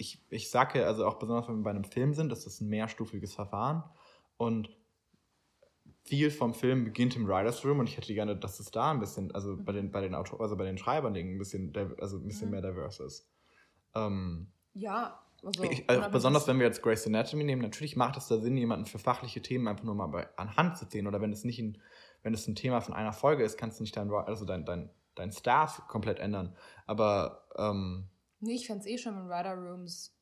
[0.00, 2.68] ich, ich sage, also auch besonders wenn wir bei einem Film sind, das ist ein
[2.68, 3.84] mehrstufiges Verfahren.
[4.38, 4.70] Und
[6.04, 8.98] viel vom Film beginnt im Writers Room und ich hätte gerne, dass es da ein
[9.00, 12.26] bisschen, also bei den, bei den Autor also bei den Schreibern ein bisschen, also ein
[12.26, 12.52] bisschen Mhm.
[12.52, 13.30] mehr diverse ist.
[13.94, 15.62] Ähm, Ja, also.
[15.64, 18.86] ich, also besonders wenn wir jetzt Grey's Anatomy nehmen, natürlich macht es da Sinn, jemanden
[18.86, 21.06] für fachliche Themen einfach nur mal bei, anhand zu ziehen.
[21.06, 21.78] Oder wenn es nicht ein,
[22.22, 24.90] wenn es ein Thema von einer Folge ist, kannst du nicht dein, also dein, dein,
[25.14, 26.56] dein Staff komplett ändern.
[26.86, 28.08] Aber ähm,
[28.40, 30.16] Nee, ich fände es eh schon, wenn Writer Rooms,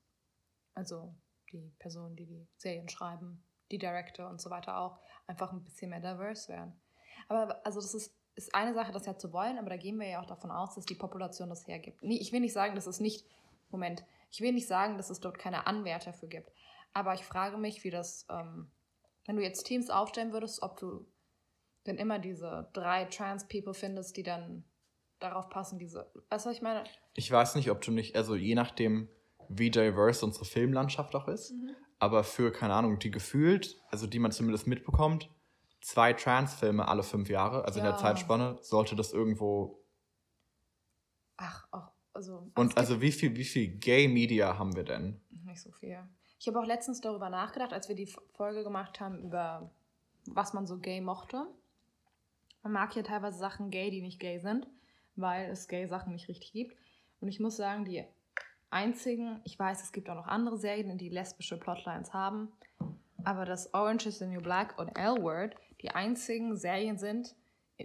[0.74, 1.14] also
[1.52, 5.90] die Personen, die die Serien schreiben, die Director und so weiter auch, einfach ein bisschen
[5.90, 6.81] mehr diverse wären.
[7.28, 10.09] Aber also das ist, ist eine Sache, das ja zu wollen, aber da gehen wir
[10.09, 12.02] ja auch davon aus, dass die Population das hergibt.
[12.02, 13.26] Nee, ich will nicht sagen, dass es nicht,
[13.70, 16.52] Moment, ich will nicht sagen, dass es dort keine Anwärter für gibt.
[16.92, 18.70] Aber ich frage mich, wie das, ähm,
[19.26, 21.07] wenn du jetzt Teams aufstellen würdest, ob du
[21.87, 24.64] denn immer diese drei Trans-People findest, die dann
[25.18, 26.85] darauf passen, diese, weißt du, was ich meine?
[27.18, 29.09] Ich weiß nicht, ob du nicht, also je nachdem,
[29.48, 31.52] wie diverse unsere Filmlandschaft auch ist,
[31.98, 35.28] aber für, keine Ahnung, die gefühlt, also die man zumindest mitbekommt,
[35.81, 37.98] zwei Trans-Filme alle fünf Jahre, also in der Ja.
[37.98, 39.83] Zeitspanne, sollte das irgendwo.
[41.38, 42.52] Ach, auch, also.
[42.54, 45.20] Und also wie viel, wie viel Gay-Media haben wir denn?
[45.44, 45.98] Nicht so viel.
[46.38, 49.72] Ich habe auch letztens darüber nachgedacht, als wir die Folge gemacht haben, über
[50.26, 51.48] was man so gay mochte.
[52.62, 54.68] Man mag ja teilweise Sachen gay, die nicht gay sind,
[55.16, 56.76] weil es gay Sachen nicht richtig gibt.
[57.20, 58.04] Und ich muss sagen, die
[58.70, 62.52] einzigen, ich weiß, es gibt auch noch andere Serien, die lesbische Plotlines haben,
[63.24, 67.35] aber das Orange is the New Black und L-Word die einzigen Serien sind,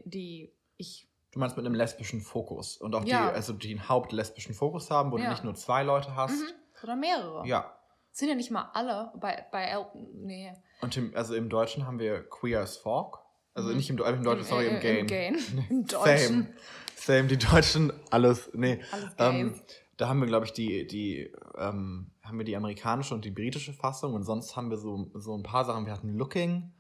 [0.06, 3.30] die ich Du meinst mit einem lesbischen Fokus und auch Ja.
[3.30, 5.26] die, also die einen hauptlesbischen Fokus haben, wo Ja.
[5.26, 6.40] du nicht nur zwei Leute hast.
[6.42, 6.54] Mhm.
[6.84, 7.48] oder mehrere.
[7.48, 7.76] Ja.
[8.12, 9.86] Sind ja nicht mal alle bei, bei L.
[10.14, 10.54] Nee.
[10.82, 13.18] Und im, also im Deutschen haben wir Queer as Folk.
[13.54, 13.78] Also Mhm.
[13.78, 14.98] nicht im, im Deutschen, sorry, im, Gain.
[15.00, 15.36] Im, Gain.
[15.70, 16.04] Im Same.
[16.04, 16.54] Deutschen.
[16.96, 18.80] Same, die Deutschen, alles, nee.
[18.92, 19.62] Alles Ähm,
[19.98, 23.74] da haben wir, glaube ich, die, die, ähm, haben wir die amerikanische und die britische
[23.74, 25.86] Fassung und sonst haben wir so, so ein paar Sachen.
[25.86, 26.74] Wir hatten Looking,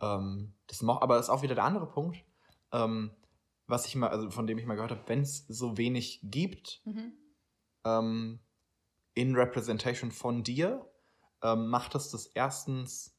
[0.00, 2.22] ähm, das mo- aber das ist auch wieder der andere Punkt,
[2.72, 3.10] ähm,
[3.66, 6.82] was ich mal, also von dem ich mal gehört habe, wenn es so wenig gibt
[6.84, 7.12] Mhm.
[7.84, 8.40] ähm,
[9.14, 10.86] in Representation von dir,
[11.42, 13.16] ähm, macht es das erstens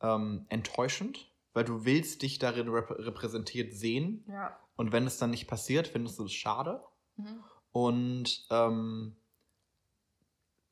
[0.00, 1.27] enttäuschend,
[1.58, 4.56] weil du willst dich darin rep repräsentiert sehen Ja.
[4.76, 6.80] und wenn es dann nicht passiert, findest du es schade.
[7.16, 7.42] Mhm.
[7.72, 9.16] Und ähm,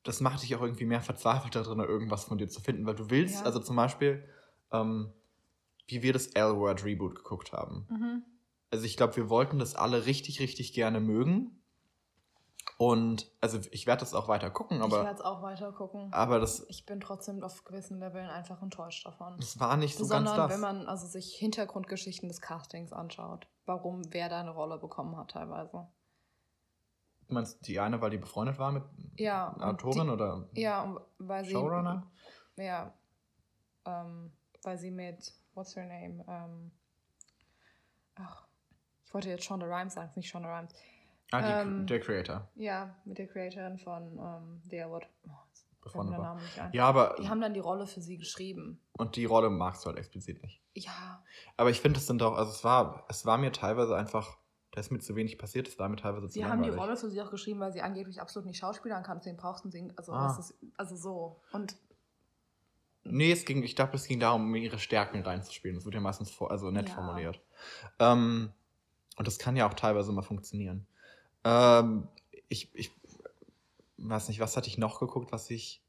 [0.03, 3.09] das macht dich auch irgendwie mehr verzweifelt darin, irgendwas von dir zu finden, weil du
[3.09, 3.43] willst, Ja.
[3.43, 4.23] also zum Beispiel,
[4.71, 5.11] ähm,
[5.87, 7.85] wie wir das L-Word Reboot geguckt haben.
[7.89, 8.23] Mhm.
[8.71, 11.61] Also ich glaube, wir wollten das alle richtig, richtig gerne mögen.
[12.79, 16.13] Und also ich werde das auch weiter gucken, ich aber, werde es auch weiter gucken.
[16.13, 19.35] aber das, Ich bin trotzdem auf gewissen Leveln einfach enttäuscht davon.
[19.39, 20.51] das war nicht so ganz Besonders das.
[20.53, 23.47] wenn man also sich Hintergrundgeschichten des Castings anschaut.
[23.65, 25.87] Warum wer da eine Rolle bekommen hat teilweise.
[27.27, 28.83] Du meinst, die eine, weil die befreundet war mit
[29.17, 29.53] Ja.
[29.59, 31.51] Autorin oder Die, ja, und weil sie.
[31.53, 32.09] Showrunner?
[32.57, 32.93] Ja.
[33.85, 34.31] Ähm,
[34.63, 36.23] weil sie mit, what's her name?
[36.27, 36.71] Ähm,
[38.15, 38.45] ach,
[39.05, 40.71] Ich wollte jetzt Shonda Rhimes sagen, es ist nicht Shonda Rhimes.
[41.31, 42.47] Ah, die, Ähm, der Creator.
[42.55, 45.07] Ja, mit der Creatorin von ähm, The Award.
[45.25, 46.25] Oh, jetzt fällt Bevor mir der war.
[46.35, 46.71] Name nicht ein.
[46.73, 47.15] Ja, aber.
[47.19, 48.81] Die haben dann die Rolle für sie geschrieben.
[48.93, 50.61] Und die Rolle magst du halt explizit nicht.
[50.73, 51.23] Ja,
[51.57, 54.37] Aber ich finde, es sind auch, also es war, es war mir teilweise einfach,
[54.71, 56.69] da ist mir zu wenig passiert, es war mir teilweise zu sie haben die.
[56.69, 59.69] Rolle für sie auch geschrieben, weil sie angeblich absolut nicht schauspielern kann, deswegen brauchst du
[59.69, 59.91] sie.
[59.95, 60.37] Also, Ah.
[60.39, 61.41] ist, also so.
[61.51, 61.75] Und
[63.09, 65.75] Nee, es ging, ich dachte, es ging darum, ihre Stärken reinzuspielen.
[65.75, 66.95] Das wird ja meistens vor, also nett Ja.
[66.95, 67.41] formuliert.
[67.99, 68.51] Ähm,
[69.15, 70.85] und das kann ja auch teilweise mal funktionieren.
[71.47, 72.07] Ähm,
[72.49, 72.91] ich, ich
[73.97, 75.81] weiß nicht, was hatte ich noch geguckt, was ich.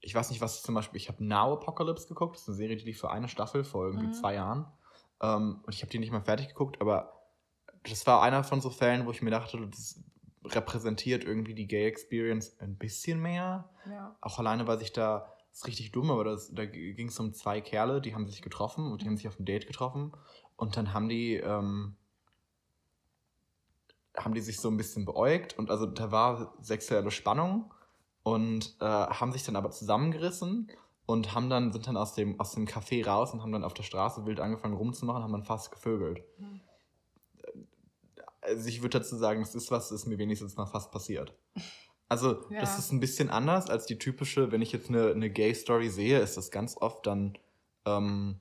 [0.00, 0.98] Ich weiß nicht, was zum Beispiel.
[0.98, 2.36] Ich habe Now Apocalypse geguckt.
[2.36, 4.12] Das ist eine Serie, die lief für eine Staffel vor irgendwie Mhm.
[4.12, 4.66] zwei Jahren.
[5.20, 7.12] Ähm, und ich habe die nicht mal fertig geguckt, aber
[7.82, 10.00] das war einer von so Fällen, wo ich mir dachte, das
[10.44, 13.68] repräsentiert irgendwie die Gay Experience ein bisschen mehr.
[13.88, 14.14] ja.
[14.20, 17.32] Auch alleine, weil sich da, das ist richtig dumm, aber das, da ging es um
[17.32, 20.12] zwei Kerle, die haben sich getroffen und die haben sich auf ein Date getroffen.
[20.56, 21.96] Und dann haben die, ähm,
[24.16, 27.72] haben die sich so ein bisschen beäugt und also da war sexuelle Spannung
[28.22, 30.68] und äh, haben sich dann aber zusammengerissen
[31.06, 33.74] und haben dann, sind dann aus dem, aus dem Café raus und haben dann auf
[33.74, 36.22] der Straße wild angefangen rumzumachen, haben dann fast gevögelt.
[36.38, 36.60] Mhm.
[38.40, 41.34] Also ich würde dazu sagen, das ist was, das ist mir wenigstens mal fast passiert.
[42.08, 42.60] Also Ja.
[42.60, 46.20] das ist ein bisschen anders als die typische, wenn ich jetzt eine, eine Gay-Story sehe,
[46.20, 47.36] ist das ganz oft dann,
[47.84, 48.38] ähm,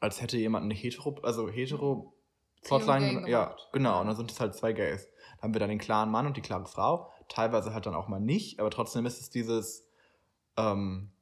[0.00, 2.13] als hätte jemand eine hetero, also hetero
[2.64, 5.08] Plotline, ja, genau, und dann sind es halt zwei Gays.
[5.36, 8.08] Dann haben wir dann den klaren Mann und die klare Frau, teilweise halt dann auch
[8.08, 9.88] mal nicht, aber trotzdem ist es dieses,
[10.56, 11.12] ähm,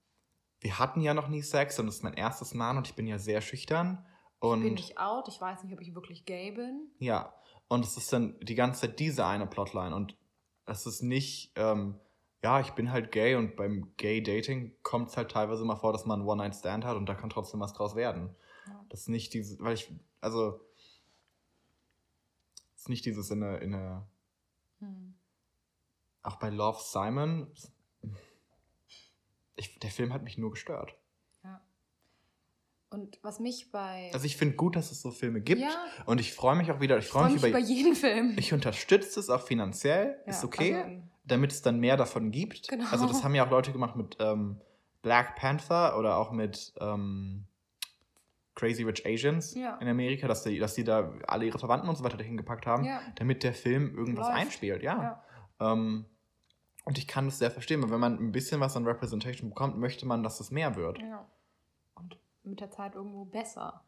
[0.60, 3.06] wir hatten ja noch nie Sex und das ist mein erstes Mal und ich bin
[3.06, 4.06] ja sehr schüchtern
[4.38, 6.88] und bin ich out, ich weiß nicht, ob ich wirklich gay bin.
[6.98, 7.34] ja,
[7.68, 10.16] und es ist dann die ganze Zeit diese eine Plotline und
[10.66, 11.98] es ist nicht, ähm,
[12.42, 16.04] ja, ich bin halt gay und beim Gay-Dating kommt es halt teilweise mal vor, dass
[16.04, 18.34] man einen One-Night-Stand hat und da kann trotzdem was draus werden.
[18.66, 18.84] Ja.
[18.88, 20.71] Das ist nicht diese, weil ich, also, es
[22.82, 24.04] ist nicht dieses in der, in der,
[24.80, 25.14] Hm.
[26.24, 27.46] auch bei Love Simon,
[29.54, 30.96] ich, der Film hat mich nur gestört.
[31.44, 31.60] Ja.
[32.90, 34.10] Und was mich bei.
[34.12, 35.70] Also ich finde gut, dass es so Filme gibt Ja.
[36.06, 38.34] und ich freue mich auch wieder, ich freue freue mich mich über, über jeden Film.
[38.36, 40.74] ich unterstütze es auch finanziell, Ja, ist okay.
[40.74, 42.66] also, damit es dann mehr davon gibt.
[42.66, 42.90] Genau.
[42.90, 44.60] Also das haben ja auch Leute gemacht mit ähm,
[45.02, 47.46] Black Panther oder auch mit ähm,
[48.54, 49.76] Crazy Rich Asians Ja.
[49.78, 52.66] in Amerika, dass die, dass die da alle ihre Verwandten und so weiter dahin gepackt
[52.66, 53.00] haben, Ja.
[53.16, 54.38] damit der Film irgendwas Läuft.
[54.40, 55.02] einspielt, ja.
[55.60, 55.72] ja.
[55.72, 56.06] Ähm,
[56.84, 59.78] und ich kann das sehr verstehen, weil wenn man ein bisschen was an Representation bekommt,
[59.78, 60.98] möchte man, dass es mehr wird.
[60.98, 61.26] ja.
[61.94, 63.84] Und mit der Zeit irgendwo besser.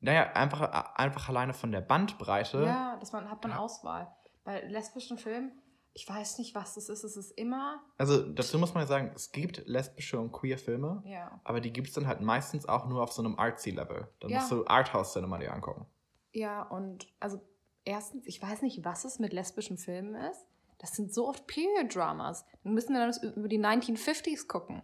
[0.00, 0.60] Naja, einfach,
[0.96, 2.64] einfach alleine von der Bandbreite.
[2.64, 3.52] Ja, dass man hat man.
[3.52, 4.10] Auswahl.
[4.44, 5.52] Bei lesbischen Filmen,
[5.94, 7.04] ich weiß nicht, was das ist.
[7.04, 7.82] Es ist immer.
[7.98, 11.40] Also dazu muss man ja sagen, es gibt lesbische und queer Filme, Ja.
[11.44, 14.08] aber die gibt es dann halt meistens auch nur auf so einem Artsy-Level.
[14.20, 14.38] Dann Ja.
[14.38, 15.86] musst du Arthouse-Cinema dir angucken.
[16.32, 17.40] Ja, und also
[17.84, 20.46] erstens, ich weiß nicht, was es mit lesbischen Filmen ist.
[20.78, 22.44] Das sind so oft Period-Dramas.
[22.64, 24.82] Dann müssen wir dann über die 1950s gucken.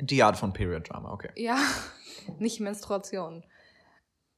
[0.00, 1.30] Die Art von Period Drama, okay.
[1.36, 1.58] Ja,
[2.38, 3.44] nicht Menstruation.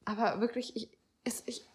[0.05, 0.89] Aber wirklich, ich,
[1.23, 1.65] es, ich,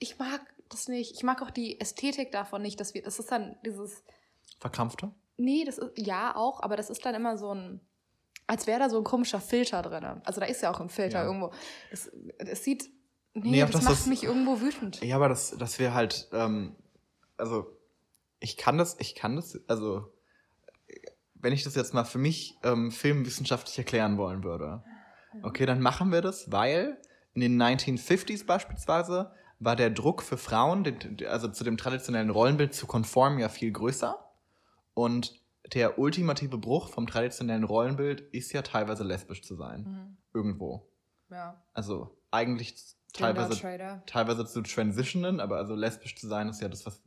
[0.00, 1.14] ich mag das nicht.
[1.14, 4.02] Ich mag auch die Ästhetik davon nicht, dass wir, das ist dann dieses,
[4.60, 5.12] Verkrampfte?
[5.36, 7.80] nee, das ist, ja auch, aber das ist dann immer so ein,
[8.46, 10.04] als wäre da so ein komischer Filter drin.
[10.24, 11.24] Also da ist ja auch ein Filter Ja.
[11.26, 11.52] irgendwo.
[11.90, 12.90] Das, das sieht,
[13.34, 15.00] nee, Nee, aber das, das macht ist- mich irgendwo wütend.
[15.04, 16.74] Ja, aber das, das wäre halt, ähm,
[17.36, 17.76] also
[18.40, 20.12] ich kann das, ich kann das, also
[21.34, 24.82] wenn ich das jetzt mal für mich ähm, filmwissenschaftlich erklären wollen würde,
[25.42, 27.00] okay, dann machen wir das, weil
[27.34, 30.84] in den 1950s beispielsweise war der Druck für Frauen,
[31.28, 34.18] also zu dem traditionellen Rollenbild zu konformen, ja viel größer.
[34.94, 35.40] Und
[35.72, 39.82] der ultimative Bruch vom traditionellen Rollenbild ist ja teilweise lesbisch zu sein.
[39.82, 40.16] Mhm.
[40.32, 40.88] Irgendwo.
[41.30, 41.60] Ja.
[41.74, 42.74] Also eigentlich
[43.12, 43.58] teilweise
[44.06, 47.02] teilweise zu transitionen, aber also lesbisch zu sein ist ja das, was,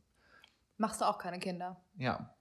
[0.78, 1.80] Machst du auch keine Kinder?
[1.96, 2.34] ja,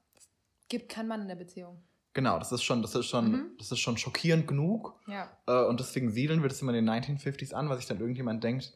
[0.68, 1.82] Gibt kein Mann in der Beziehung.
[2.14, 3.52] genau, das ist schon, das ist schon, Mhm.
[3.58, 5.00] das ist schon schockierend genug.
[5.08, 5.30] Ja.
[5.48, 8.44] Äh, und deswegen siedeln wir das immer in den 1950s an, weil sich dann irgendjemand
[8.44, 8.74] denkt.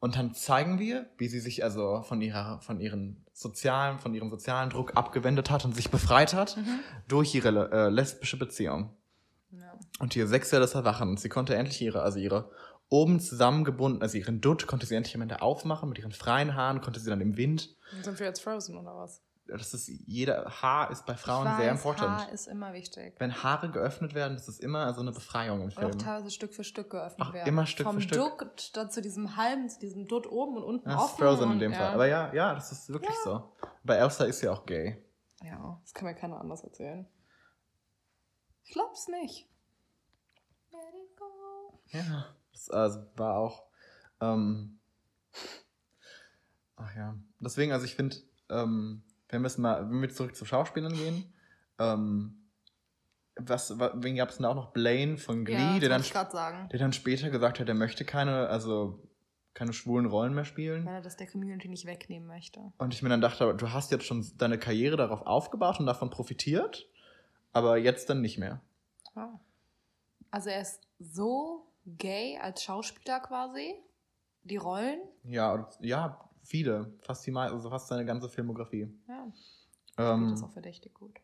[0.00, 4.30] Und dann zeigen wir, wie sie sich also von ihrer, von ihren sozialen, von ihrem
[4.30, 6.80] sozialen Druck abgewendet hat und sich befreit hat Mhm.
[7.08, 8.90] durch ihre äh, lesbische Beziehung.
[9.50, 9.72] ja.
[9.98, 11.08] Und ihr sexuelles Erwachen.
[11.08, 12.50] Und sie konnte endlich ihre, also ihre
[12.90, 16.80] oben zusammengebunden, also ihren Dutt konnte sie endlich am Ende aufmachen, mit ihren freien Haaren
[16.80, 17.76] konnte sie dann im Wind.
[18.02, 19.20] Sind wir jetzt Frozen oder was?
[19.48, 22.10] Das ist, jeder Haar ist bei Frauen weiß, sehr important.
[22.10, 23.14] Haar ist immer wichtig.
[23.18, 25.98] Wenn Haare geöffnet werden, das ist immer so eine Befreiung im Und auch Film.
[25.98, 27.48] teilweise Stück für Stück geöffnet Ach, werden.
[27.48, 28.38] immer Stück Vom für Stück.
[28.38, 31.24] Dutt dann zu diesem halben, zu diesem Dutt oben und unten Das ist offen.
[31.24, 31.78] Frozen in dem ja.
[31.78, 31.94] Fall.
[31.94, 33.52] Aber ja, ja, das ist wirklich so.
[33.84, 35.02] Bei Elsa ist sie auch gay.
[35.42, 37.06] Ja, das kann mir keiner anders erzählen.
[38.64, 39.48] Ich glaub's nicht.
[40.72, 41.80] Let it go.
[41.92, 42.26] Ja.
[42.52, 43.64] Das also, war auch.
[44.20, 44.78] Ähm,
[46.76, 47.16] Ach ja.
[47.40, 48.16] Deswegen, also ich finde,
[48.50, 49.02] ähm,
[49.42, 51.32] wir es mal, wenn wir zurück zu Schauspielern gehen,
[51.78, 52.34] ähm,
[53.36, 54.72] was, wa- wen gab es denn auch noch?
[54.72, 59.02] Blaine von Glee, Ja, der, dann, der dann später gesagt hat, er möchte keine, also
[59.54, 60.84] keine schwulen Rollen mehr spielen.
[60.86, 62.72] Weil er das der Community nicht wegnehmen möchte.
[62.78, 66.10] Und ich mir dann dachte, du hast jetzt schon deine Karriere darauf aufgebaut und davon
[66.10, 66.88] profitiert,
[67.52, 68.60] aber jetzt dann nicht mehr.
[69.14, 69.38] Wow.
[70.30, 73.74] Also er ist so gay als Schauspieler quasi.
[74.44, 75.00] Die Rollen.
[75.24, 78.88] Ja, ja, viele, fast die also fast seine ganze Filmografie.
[79.08, 79.26] Ja,
[79.98, 81.18] Ähm, das ist auch verdächtig gut.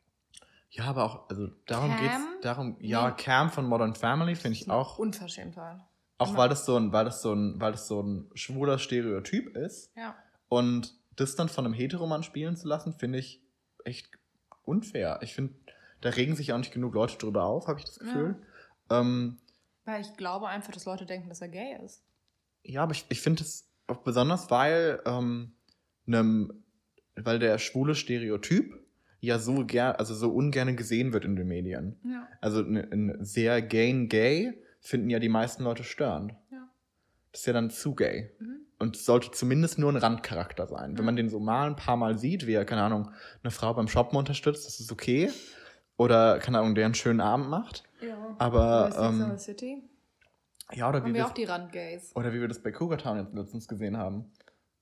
[0.70, 2.00] ja, aber auch, also darum Cam?
[2.00, 3.14] geht's, darum, ja, Nee.
[3.16, 5.80] Cam von Modern Family finde ich auch, Unverschämtheit.
[6.18, 9.56] auch weil das so ein, weil das so ein, weil das so ein schwuler Stereotyp
[9.56, 10.14] ist Ja.
[10.48, 13.40] und das dann von einem Heteromann spielen zu lassen, finde ich
[13.84, 14.10] echt
[14.64, 15.20] unfair.
[15.22, 15.54] Ich finde,
[16.00, 18.42] da regen sich auch nicht genug Leute drüber auf, habe ich das Gefühl.
[18.90, 19.38] Ähm,
[19.84, 22.02] Weil ich glaube einfach, dass Leute denken, dass er gay ist.
[22.64, 25.52] Ja, aber ich, ich finde es auch besonders, weil, ähm,
[26.06, 26.64] nem,
[27.16, 28.80] weil der schwule Stereotyp
[29.20, 31.98] ja so ger also so ungern gesehen wird in den Medien.
[32.04, 32.28] Ja.
[32.40, 36.34] Also ein sehr gayen gay finden ja die meisten Leute störend.
[36.50, 36.68] Ja.
[37.32, 38.30] Das ist ja dann zu gay.
[38.38, 38.56] Mhm.
[38.78, 40.98] Und sollte zumindest nur ein Randcharakter sein.
[40.98, 43.10] Wenn man den so mal ein paar Mal sieht, wie er, keine Ahnung,
[43.42, 45.30] eine Frau beim Shoppen unterstützt, das ist okay.
[45.96, 47.84] Oder, keine Ahnung, der einen schönen Abend macht.
[48.06, 48.36] Ja.
[48.38, 49.82] Aber, ähm, City
[50.72, 52.14] Ja, oder wie haben wir wir auch die Randgays.
[52.16, 54.32] oder wie wir das bei Cougar Town jetzt letztens gesehen haben.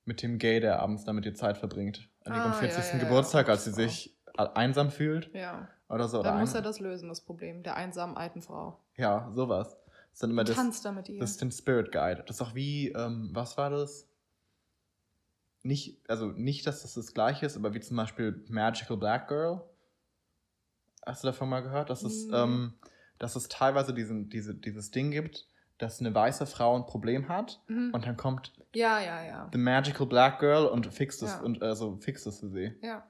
[0.04, 2.08] Mit dem Gay, der abends damit ihr Zeit verbringt.
[2.24, 2.84] An ihrem Ah, 40.
[2.84, 3.04] ja, ja.
[3.04, 3.74] Geburtstag, als sie Oh.
[3.74, 5.32] sich einsam fühlt.
[5.34, 5.68] Ja.
[5.88, 6.22] Oder so.
[6.22, 8.78] Dann Oder muss er das lösen, das Problem der einsamen alten Frau.
[8.96, 9.76] ja, sowas.
[9.76, 11.18] Das ist dann immer das, Tanzt da mit ihr.
[11.20, 12.22] das ist den Spirit Guide.
[12.26, 14.08] Das ist auch wie, ähm, was war das?
[15.62, 19.62] Nicht, also nicht, dass das das gleiche ist, aber wie zum Beispiel Magical Black Girl.
[21.06, 21.88] Hast du davon mal gehört?
[21.90, 22.36] Dass es, Nee.
[22.36, 22.74] ähm,
[23.18, 25.46] dass es teilweise diesen, diese, dieses Ding gibt,
[25.82, 27.90] dass eine weiße Frau ein Problem hat Mhm.
[27.92, 29.48] und dann kommt Ja, ja, ja.
[29.52, 31.40] The Magical Black Girl und fixt es Ja.
[31.40, 32.74] und also fixt es für sie.
[32.82, 33.04] Ja.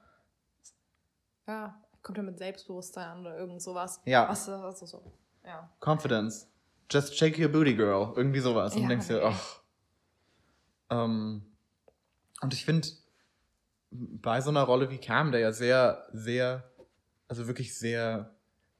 [1.47, 1.79] Ja.
[2.01, 4.01] Kommt er mit Selbstbewusstsein an oder irgend sowas.
[4.05, 4.27] Ja.
[4.27, 5.13] Was, also so.
[5.45, 5.69] Ja.
[5.79, 6.49] Confidence.
[6.91, 8.13] Just shake your booty, girl.
[8.15, 8.73] Irgendwie sowas.
[8.75, 9.61] Und Ja, du denkst dir, ach.
[10.89, 11.43] Ähm,
[12.41, 12.87] und ich finde,
[13.91, 16.69] bei so einer Rolle wie Cam, der ja sehr, sehr,
[17.27, 18.35] also wirklich sehr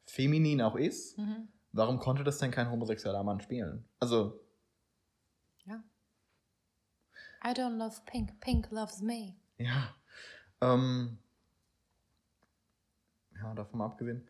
[0.06, 1.48] feminin auch ist, Mhm.
[1.74, 3.86] Warum konnte das denn kein homosexueller Mann spielen?
[4.00, 4.40] Also,
[7.46, 9.36] I don't love pink, pink loves me.
[9.58, 9.94] ja.
[10.62, 11.18] Ähm,
[13.36, 14.26] ja, davon mal abgesehen.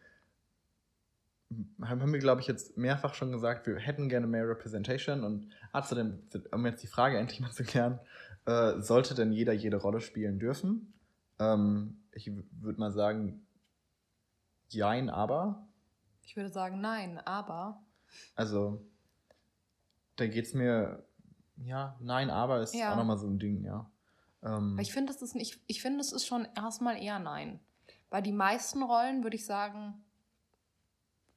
[1.84, 5.54] Haben haben wir, glaube ich, jetzt mehrfach schon gesagt, wir hätten gerne mehr Representation und
[5.72, 8.00] außerdem, um jetzt die Frage endlich mal zu klären,
[8.46, 10.94] äh, sollte denn jeder jede Rolle spielen dürfen?
[11.38, 13.46] Ähm, ich würde mal sagen,
[14.70, 15.68] jein, aber.
[16.26, 17.82] Ich würde sagen, nein, aber.
[18.36, 18.86] Also,
[20.16, 21.04] da geht's mir,
[21.58, 22.94] ja, nein, aber ist Ja.
[22.94, 23.90] auch nochmal so ein Ding, ja.
[24.42, 25.36] Ähm, Weil ich finde, das ist
[25.68, 27.60] ich finde, es ist schon erstmal eher nein.
[28.10, 30.04] Bei die meisten Rollen würde ich sagen,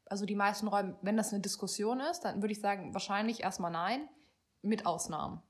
[0.07, 3.70] also die meisten Rollen, wenn das eine Diskussion ist, dann würde ich sagen, wahrscheinlich erstmal
[3.70, 4.09] nein,
[4.62, 5.42] mit Ausnahmen.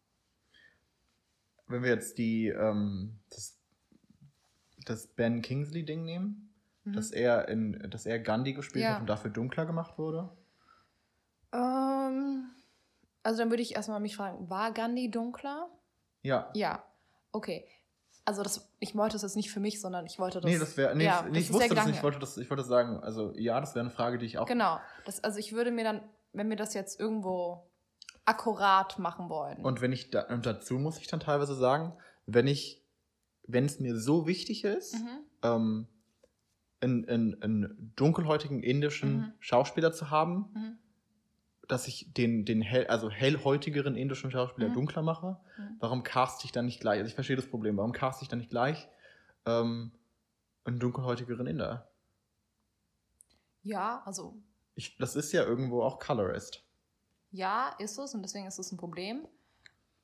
[1.69, 3.59] wenn wir jetzt die, ähm, das,
[4.85, 6.46] das Ben Kingsley-Ding nehmen,
[6.87, 6.93] Mhm.
[6.93, 8.95] dass er in, dass er Gandhi gespielt Ja.
[8.95, 10.31] hat und dafür dunkler gemacht wurde.
[11.53, 12.51] Ähm,
[13.23, 15.69] also dann würde ich erstmal mich fragen, war Gandhi dunkler?
[16.23, 16.49] Ja.
[16.55, 16.85] Ja,
[17.33, 17.67] okay.
[18.25, 20.51] Also das, ich wollte es jetzt nicht für mich, sondern ich wollte das.
[20.51, 22.51] nee, das wäre, nee, ja, nee das ich wusste das nicht, ich wollte das, ich
[22.51, 24.47] wollte sagen, also ja, das wäre eine Frage, die ich auch.
[24.47, 24.79] Genau.
[25.05, 26.01] Das, also ich würde mir dann,
[26.33, 27.69] wenn wir das jetzt irgendwo
[28.25, 29.65] akkurat machen wollen.
[29.65, 31.93] Und wenn ich da, und dazu muss ich dann teilweise sagen,
[32.27, 32.85] wenn ich,
[33.47, 35.19] wenn es mir so wichtig ist, mhm.
[35.43, 35.89] ähm,
[36.81, 39.35] einen, einen, einen dunkelhäutigen indischen Mhm.
[39.41, 40.79] Schauspieler zu haben, Mhm.
[41.69, 44.75] dass ich den, den hell, also hellhäutigeren indischen Schauspieler Mhm.
[44.75, 45.77] dunkler mache, Mhm.
[45.81, 46.99] warum cast ich dann nicht gleich?
[47.01, 48.89] Also ich verstehe das Problem, warum cast ich dann nicht gleich
[49.47, 49.93] ähm,
[50.65, 51.91] einen dunkelhäutigeren Inder?
[53.63, 54.43] Ja, also
[54.75, 56.65] Ich, das ist ja irgendwo auch Colorist.
[57.31, 59.27] ja, ist es und deswegen ist es ein Problem.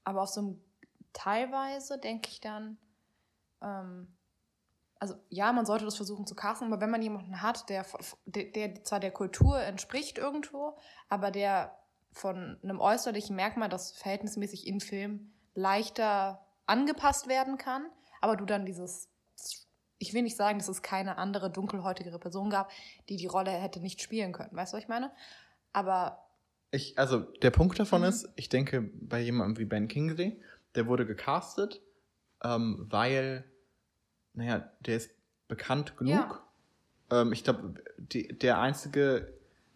[0.04, 0.64] Aber auf so einem
[1.12, 2.78] teilweise denke ich dann,
[3.62, 4.16] ähm,
[5.02, 7.84] also ja, man sollte das versuchen zu casten, aber wenn man jemanden hat, der,
[8.26, 10.76] der, zwar der Kultur entspricht irgendwo,
[11.08, 11.76] aber der
[12.12, 17.84] von einem äußerlichen Merkmal, das verhältnismäßig im Film leichter angepasst werden kann,
[18.20, 19.08] aber du dann dieses,
[19.98, 22.70] ich will nicht sagen, dass es keine andere dunkelhäutigere Person gab,
[23.08, 24.54] die die Rolle hätte nicht spielen können.
[24.56, 25.10] Weißt du, was ich meine?
[25.72, 26.28] Aber
[26.70, 28.06] Ich, also der Punkt davon Mhm.
[28.06, 30.40] ist, ich denke, bei jemandem wie Ben Kingsley,
[30.76, 31.82] der wurde gecastet,
[32.44, 33.51] ähm, weil,
[34.34, 35.10] naja, der ist
[35.48, 36.42] bekannt genug.
[37.10, 39.32] Ähm, ich glaube, der einzige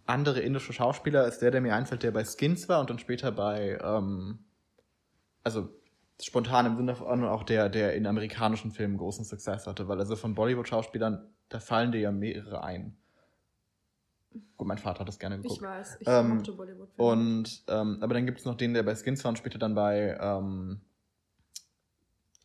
[0.07, 3.33] andere indische Schauspieler ist der, der mir einfällt, der bei Skins war und dann später
[3.33, 4.39] bei, ähm,
[5.43, 5.69] also
[6.23, 10.17] spontan im Sinne von auch der, der in amerikanischen Filmen großen Success hatte, weil also
[10.17, 12.97] von Bollywood-Schauspielern, da fallen dir ja mehrere ein.
[14.57, 15.61] Gut, mein Vater hat das gerne geguckt.
[15.61, 16.89] Ich weiß, ich Ähm, mochte Bollywood.
[16.97, 19.75] Und, ähm, aber dann gibt es noch den, der bei Skins war und später dann
[19.75, 20.81] bei ähm,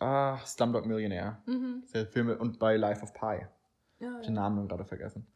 [0.01, 1.41] ah, Slumdog Millionaire.
[1.45, 1.83] Mhm.
[1.93, 3.45] Der Film und bei Life of Pi.
[3.99, 5.27] Ja, Ich den Namen gerade vergessen.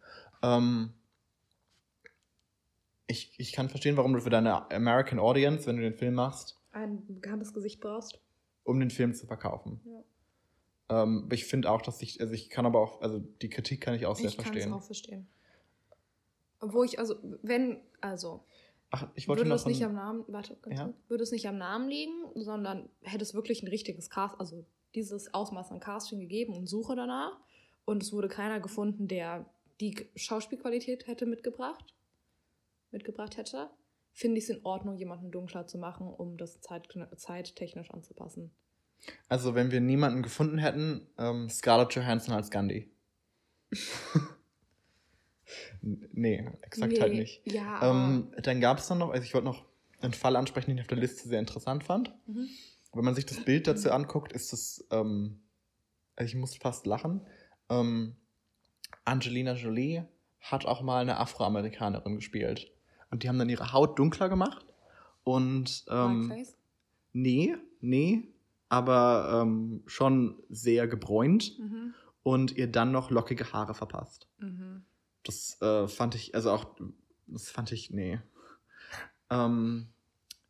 [0.41, 0.93] Ähm,
[3.07, 6.59] ich, ich kann verstehen, warum du für deine American Audience, wenn du den Film machst,
[6.71, 8.19] Ein bekanntes Gesicht brauchst.
[8.63, 9.79] um den Film zu verkaufen.
[9.85, 11.03] Ja.
[11.03, 13.93] Ähm, ich finde auch, dass ich, also ich kann aber auch, also die Kritik kann
[13.93, 14.73] ich auch sehr Ich kann es verstehen.
[14.73, 15.27] auch verstehen.
[16.59, 18.43] Obwohl ich, also, wenn, also,
[18.95, 20.93] Ach, ich wollte würde noch es nicht am Namen, warte, Ja.
[21.07, 24.65] würde es nicht am Namen liegen, sondern hätte es wirklich ein richtiges Cast, also
[24.95, 27.37] dieses Ausmaß an Casting gegeben und Suche danach
[27.85, 29.45] und es wurde keiner gefunden, der
[29.81, 31.93] die Schauspielqualität hätte mitgebracht,
[32.91, 33.69] mitgebracht hätte,
[34.13, 36.87] finde ich es in Ordnung, jemanden dunkler zu machen, um das zeit,
[37.17, 38.51] zeittechnisch anzupassen.
[39.27, 42.89] also wenn wir niemanden gefunden hätten, ähm, Scarlett Johansson als Gandhi.
[45.81, 47.41] Nee, exakt halt Nee, nicht.
[47.45, 49.63] Ja, Ähm, dann gab es dann noch, also ich wollte noch
[50.01, 52.13] einen Fall ansprechen, den ich auf der Liste sehr interessant fand.
[52.27, 52.47] mhm.
[52.93, 55.41] Wenn man sich das Bild dazu anguckt, ist es, ähm,
[56.15, 57.21] also ich muss fast lachen.
[57.69, 58.15] Ähm,
[59.03, 60.05] Angelina Jolie
[60.39, 62.71] hat auch mal eine Afroamerikanerin gespielt.
[63.11, 64.65] Und die haben dann ihre Haut dunkler gemacht.
[65.25, 66.55] Und ähm, Blackface?
[67.13, 68.23] nee, nee,
[68.69, 71.93] aber ähm, schon sehr gebräunt Mhm.
[72.23, 74.27] und ihr dann noch lockige Haare verpasst.
[74.37, 74.83] Mhm.
[75.25, 76.65] Das äh, fand ich, also auch,
[77.27, 78.19] das fand ich, nee.
[79.29, 79.87] Ähm,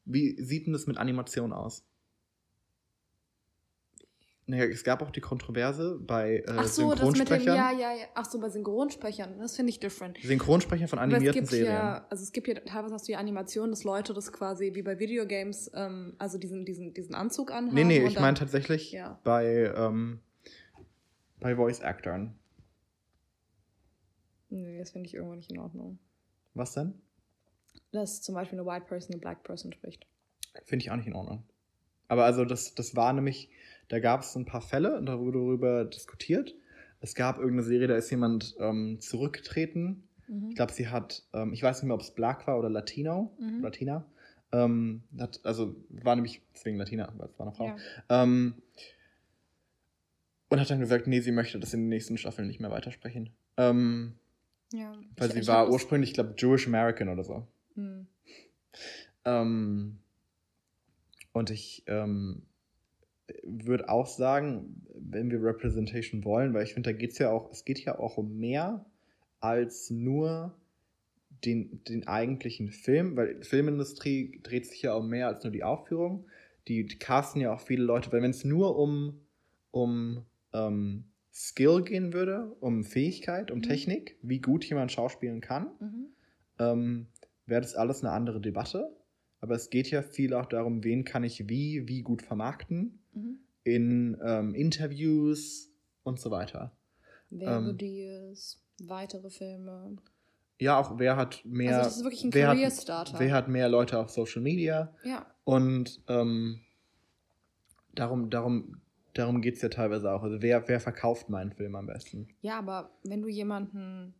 [0.03, 1.83] wie sieht denn das mit Animation aus?
[4.47, 7.55] Naja, es gab auch die Kontroverse bei äh, Ach so, das mit dem, Synchronsprechern.
[7.55, 8.05] ja, ja, ja.
[8.13, 10.19] Ach so, bei Synchronsprechern, das finde ich different.
[10.21, 11.73] Synchronsprecher von animierten gibt Serien.
[11.73, 14.83] ja, also es gibt ja teilweise hast du ja Animationen, dass Leute das quasi wie
[14.83, 17.73] bei Videogames, ähm, also diesen, diesen, diesen Anzug anhaben.
[17.73, 19.19] nee, nee, ich meine tatsächlich Ja.
[19.23, 20.19] bei, ähm,
[21.39, 22.35] bei Voice-Actern.
[24.49, 25.99] Nee, das finde ich irgendwo nicht in Ordnung.
[26.53, 26.93] Was denn?
[27.91, 30.05] Dass zum Beispiel eine White Person eine Black Person spricht.
[30.63, 31.43] Finde ich auch nicht in Ordnung.
[32.07, 33.49] Aber also das, das war nämlich,
[33.87, 36.55] da gab es ein paar Fälle und da wurde darüber diskutiert.
[37.01, 40.07] Es gab irgendeine Serie, da ist jemand ähm, zurückgetreten.
[40.27, 40.49] Mhm.
[40.49, 43.35] Ich glaube, sie hat, ähm, ich weiß nicht mehr, ob es Black war oder Latino,
[43.39, 43.61] Mhm.
[43.61, 44.05] Latina.
[44.51, 47.67] Ähm, hat, also war nämlich deswegen Latina, weil es war eine Frau.
[47.67, 47.77] Ja.
[48.09, 48.55] Ähm,
[50.49, 53.31] und hat dann gesagt, nee, sie möchte das in den nächsten Staffeln nicht mehr weitersprechen.
[53.57, 54.13] Ähm,
[54.75, 54.93] ja.
[55.17, 57.47] weil Ich- sie ich war ursprünglich, ich glaube, Jewish American oder so.
[57.75, 58.07] Mhm.
[59.25, 59.99] Ähm,
[61.33, 62.43] und ich ähm,
[63.43, 67.51] würde auch sagen, wenn wir Representation wollen, weil ich finde, da geht es ja auch,
[67.51, 68.85] es geht ja auch um mehr
[69.39, 70.55] als nur
[71.43, 75.63] den, den eigentlichen Film, weil die Filmindustrie dreht sich ja um mehr als nur die
[75.63, 76.25] Aufführung.
[76.67, 79.19] Die, die casten ja auch viele Leute, weil wenn es nur um,
[79.71, 80.23] um
[80.53, 81.05] ähm,
[81.37, 83.63] Skill gehen würde, um Fähigkeit, um Mhm.
[83.63, 86.05] Technik, wie gut jemand schauspielen kann, Mhm.
[86.59, 87.07] ähm,
[87.45, 88.95] wäre das alles eine andere Debatte.
[89.41, 93.39] Aber es geht ja viel auch darum, wen kann ich wie, wie gut vermarkten Mhm.
[93.65, 95.69] in ähm, Interviews
[96.03, 96.71] und so weiter.
[97.29, 99.97] Werbedeals, weitere Filme.
[100.59, 103.19] Ja, auch wer hat mehr, also das ist wirklich ein wer, Career hat, Starter.
[103.19, 105.25] wer hat mehr Leute auf Social Media ja.
[105.43, 106.61] und ähm,
[107.93, 108.81] darum, darum,
[109.15, 110.21] darum geht es ja teilweise auch.
[110.23, 112.27] Also wer, wer verkauft meinen Film am besten?
[112.41, 114.13] ja, aber wenn du jemanden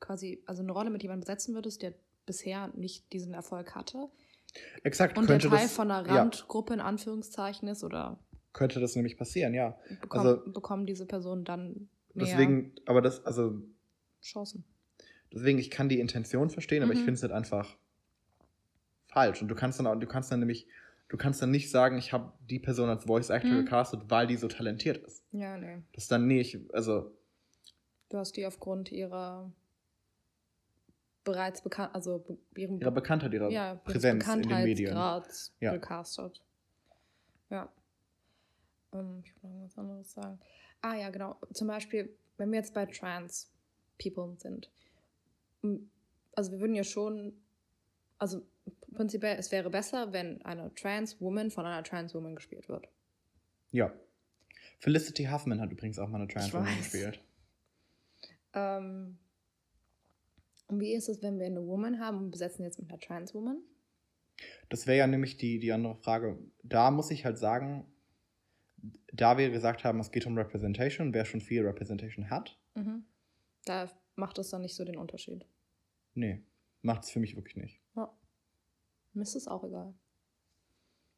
[0.00, 1.94] quasi, also eine Rolle mit jemandem besetzen würdest, der
[2.26, 4.08] bisher nicht diesen Erfolg hatte
[4.82, 8.18] Exakt, und der Teil das, von einer ja, Randgruppe in Anführungszeichen ist oder
[8.52, 9.78] könnte das nämlich passieren, ja.
[10.00, 13.60] bekommen, Also- bekommen diese Personen dann Deswegen, aber das, also
[14.22, 14.64] Chancen.
[15.32, 17.04] Deswegen, ich kann die Intention verstehen, aber ich Mhm.
[17.04, 17.76] finde es halt einfach
[19.08, 19.42] falsch.
[19.42, 20.66] Und du kannst dann auch, du kannst dann nämlich,
[21.08, 23.64] du kannst dann nicht sagen, ich habe die Person als Voice Actor Mhm.
[23.64, 25.22] gecastet, weil die so talentiert ist.
[25.32, 25.82] Ja, nee.
[25.92, 27.12] Das ist dann nicht, also,
[28.08, 29.52] Du hast die aufgrund ihrer
[31.24, 32.24] bereits bekannt, also
[32.56, 34.90] ihrem ihrer Bekanntheit, ihrer ja, Präsenz in den Medien.
[34.94, 35.72] Bekanntheitsgrads Ja.
[35.72, 36.42] gecastet.
[37.50, 37.72] Ja.
[38.92, 40.38] Ähm, ich wollte noch was anderes sagen.
[40.82, 41.36] Ah ja, genau.
[41.52, 43.50] Zum Beispiel, wenn wir jetzt bei Trans
[44.00, 44.70] People sind.
[46.36, 47.32] Also wir würden ja schon,
[48.18, 48.46] also
[48.96, 52.88] prinzipiell, es wäre besser, wenn eine Trans Woman von einer Trans Woman gespielt wird.
[53.70, 53.92] Ja.
[54.78, 56.78] Felicity Huffman hat übrigens auch mal eine Trans Woman weiß.
[56.90, 57.20] gespielt.
[58.54, 59.18] Ähm,
[60.68, 63.34] und wie ist es, wenn wir eine Woman haben und besetzen jetzt mit einer Trans
[63.34, 63.58] Woman?
[64.68, 66.38] Das wäre ja nämlich die, die andere Frage.
[66.62, 67.86] Da muss ich halt sagen,
[69.12, 73.06] da wir gesagt haben, es geht um Representation, wer schon viel Representation hat, Mhm.
[73.64, 75.46] Da macht es dann nicht so den Unterschied.
[76.14, 76.42] nee,
[76.82, 77.80] macht es für mich wirklich nicht.
[79.16, 79.18] Ja.
[79.18, 79.94] Mir ist es auch egal.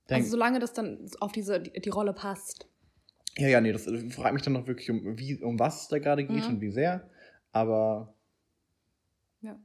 [0.09, 2.69] Denk, Also solange das dann auf diese, die, die Rolle passt.
[3.37, 5.99] ja, ja, nee, das fragt mich dann noch wirklich, um, wie, um was es da
[5.99, 6.55] gerade geht Mhm.
[6.55, 7.09] und wie sehr.
[7.53, 8.15] Aber
[9.41, 9.59] Ja.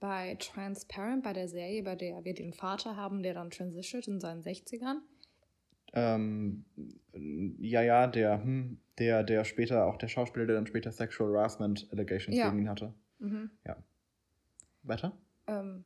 [0.00, 4.20] Bei Transparent, bei der Serie, bei der wir den Vater haben, der dann transitioniert in
[4.20, 5.00] seinen 60ern.
[5.96, 6.64] ähm,
[7.60, 11.88] ja, ja, der, hm, der, der später, auch der Schauspieler, der dann später Sexual Harassment
[11.92, 12.48] Allegations Ja.
[12.50, 12.94] gegen ihn hatte.
[13.18, 13.50] Mhm.
[14.82, 15.16] Weiter?
[15.46, 15.84] Ähm,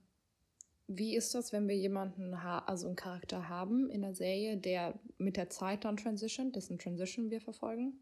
[0.89, 4.99] wie ist das, wenn wir jemanden, ha also einen Charakter haben in der Serie, der
[5.18, 8.01] mit der Zeit dann transition, dessen Transition wir verfolgen?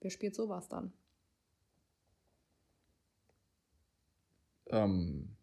[0.00, 0.92] Wer spielt sowas dann?
[4.66, 5.36] Ähm,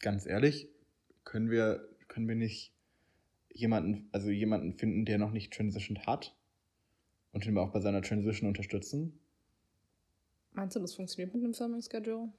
[0.00, 0.68] ganz ehrlich,
[1.22, 2.74] können wir, können wir nicht
[3.52, 6.36] jemanden, also jemanden finden, der noch nicht transitioned hat
[7.32, 9.20] und den wir auch bei seiner Transition unterstützen?
[10.52, 12.32] Meinst du, das funktioniert mit einem Filming Schedule?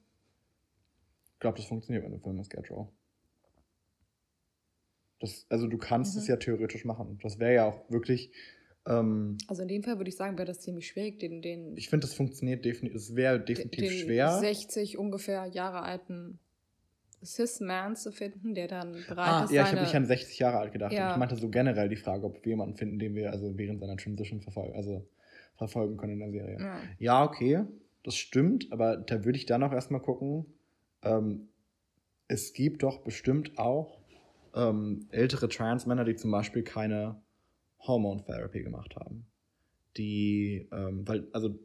[1.33, 2.89] Ich glaube, das funktioniert mit einem Film Schedule.
[5.21, 6.21] Das, also du kannst Mhm.
[6.21, 7.17] es ja theoretisch machen.
[7.23, 8.31] Das wäre ja auch wirklich,
[8.87, 11.87] ähm, Also in dem Fall würde ich sagen, wäre das ziemlich schwierig, den, den, ich
[11.89, 14.39] finde, das funktioniert definitiv, es wäre definitiv den schwer.
[14.39, 16.39] 60 ungefähr Jahre alten
[17.23, 19.79] Cis-Man zu finden, der dann bereit Ah, ist, ja, ich seine...
[19.81, 20.91] habe mich an 60 Jahre alt gedacht.
[20.93, 21.11] Ja.
[21.11, 23.97] Ich meinte so generell die Frage, ob wir jemanden finden, den wir also während seiner
[23.97, 25.05] Transition verfolgen, also
[25.55, 26.57] verfolgen können in der Serie.
[26.59, 26.81] ja.
[26.97, 27.63] Ja, okay,
[28.03, 30.47] das stimmt, aber da würde ich dann auch erstmal gucken.
[31.03, 31.49] Ähm,
[32.27, 34.00] es gibt doch bestimmt auch
[34.55, 37.21] ähm, ältere Trans-Männer, die zum Beispiel keine
[37.79, 39.25] Hormone-Therapy gemacht haben.
[39.97, 41.57] Die, ähm, weil, also,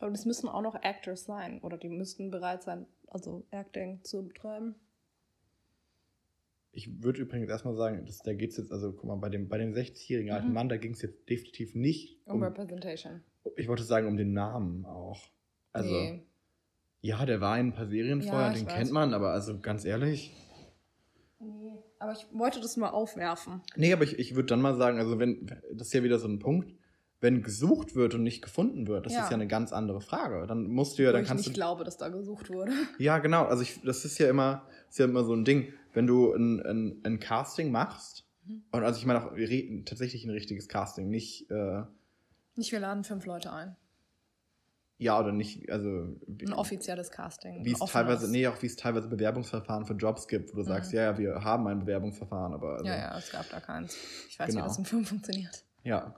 [0.00, 1.60] Aber das müssen auch noch Actors sein.
[1.62, 4.74] Oder die müssten bereit sein, also Acting zu betreiben.
[6.72, 9.48] ich würde übrigens erstmal sagen, dass, da geht es jetzt, also guck mal, bei dem,
[9.48, 10.54] bei dem 60-jährigen alten Mhm.
[10.54, 13.22] Mann, da ging es jetzt definitiv nicht Um, um, Representation.
[13.56, 15.20] ich wollte sagen, um den Namen auch.
[15.72, 16.22] Also, nee.
[17.00, 18.74] ja, der war in ein paar Serien vorher, den weiß.
[18.74, 20.32] kennt man, aber also ganz ehrlich.
[22.00, 23.60] Aber ich wollte das nur aufwerfen.
[23.76, 26.28] Nee, aber ich, ich würde dann mal sagen, also wenn, das ist ja wieder so
[26.28, 26.72] ein Punkt,
[27.20, 29.24] wenn gesucht wird und nicht gefunden wird, das Ja.
[29.24, 30.46] ist ja eine ganz andere Frage.
[30.46, 31.58] Dann musst du ja, Wo dann ich kannst nicht du.
[31.58, 32.70] glaube, dass da gesucht wurde.
[32.98, 33.44] Ja, genau.
[33.46, 35.72] Also ich, das ist ja immer, ist ja immer so ein Ding.
[35.92, 38.62] Wenn du ein, ein, ein Casting machst, Mhm.
[38.70, 39.32] und also ich meine auch
[39.84, 41.82] tatsächlich ein richtiges Casting, nicht äh,
[42.54, 43.76] Nicht, wir laden fünf Leute ein.
[44.98, 47.64] Ja oder nicht, also wie, Ein offizielles Casting.
[47.64, 50.66] wie es teilweise, nee, auch wie es teilweise Bewerbungsverfahren für Jobs gibt, wo du Mhm.
[50.66, 53.96] sagst, ja, ja, wir haben ein Bewerbungsverfahren, aber also, Ja, ja, es gab da keins.
[54.28, 54.64] Ich weiß, Genau.
[54.64, 55.64] wie das im Film funktioniert.
[55.84, 56.14] ja.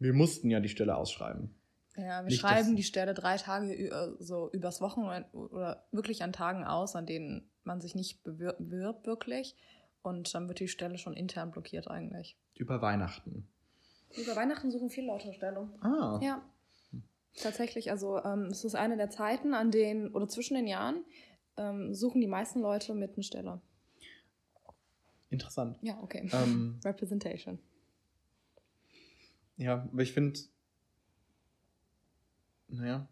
[0.00, 1.54] Wir mussten ja die Stelle ausschreiben.
[1.96, 6.32] Ja, wir Nicht, schreiben die Stelle drei Tage äh, so übers Wochenende oder wirklich an
[6.32, 9.54] Tagen aus, an denen man sich nicht bewir- bewirbt wirklich.
[10.02, 12.36] Und dann wird die Stelle schon intern blockiert eigentlich.
[12.56, 13.46] Über Weihnachten.
[14.20, 15.68] Über Weihnachten suchen viele Leute Stelle.
[15.80, 16.18] Ah.
[16.20, 16.42] Ja.
[17.36, 21.04] Tatsächlich, also ähm, es ist eine der Zeiten, an denen, oder zwischen den Jahren,
[21.56, 23.60] ähm, suchen die meisten Leute mit einer Stelle.
[25.30, 25.78] Interessant.
[25.82, 26.28] Ja, okay.
[26.32, 27.58] Ähm, Representation.
[29.56, 30.40] Ja, aber ich finde,
[32.68, 33.08] naja,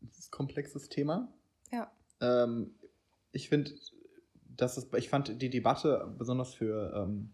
[0.00, 1.32] das ist ein komplexes Thema.
[1.72, 1.90] Ja.
[2.20, 2.74] Ähm,
[3.32, 3.72] ich finde,
[4.56, 7.32] dass es, ich fand die Debatte besonders für, ähm,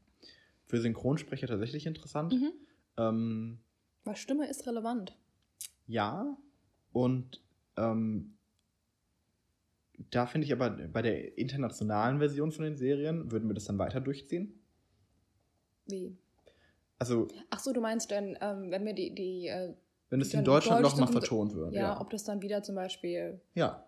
[0.67, 2.33] für Synchronsprecher tatsächlich interessant.
[2.33, 2.53] Mhm.
[2.97, 3.61] Ähm,
[4.05, 5.17] Weil Stimme ist relevant.
[5.91, 6.37] Ja,
[6.93, 7.43] und
[7.77, 8.37] ähm,
[10.11, 13.79] da finde ich aber bei der internationalen Version von den Serien würden wir das dann
[13.79, 14.59] weiter durchziehen.
[15.87, 16.17] Wie?
[16.99, 19.75] Also, Ach so, du meinst denn, ähm, wenn wir die, die äh,
[20.11, 21.73] wenn es in Deutschland Deutsch nochmal vertont wird.
[21.73, 23.87] ja, Ja, ob das dann wieder zum Beispiel, ja,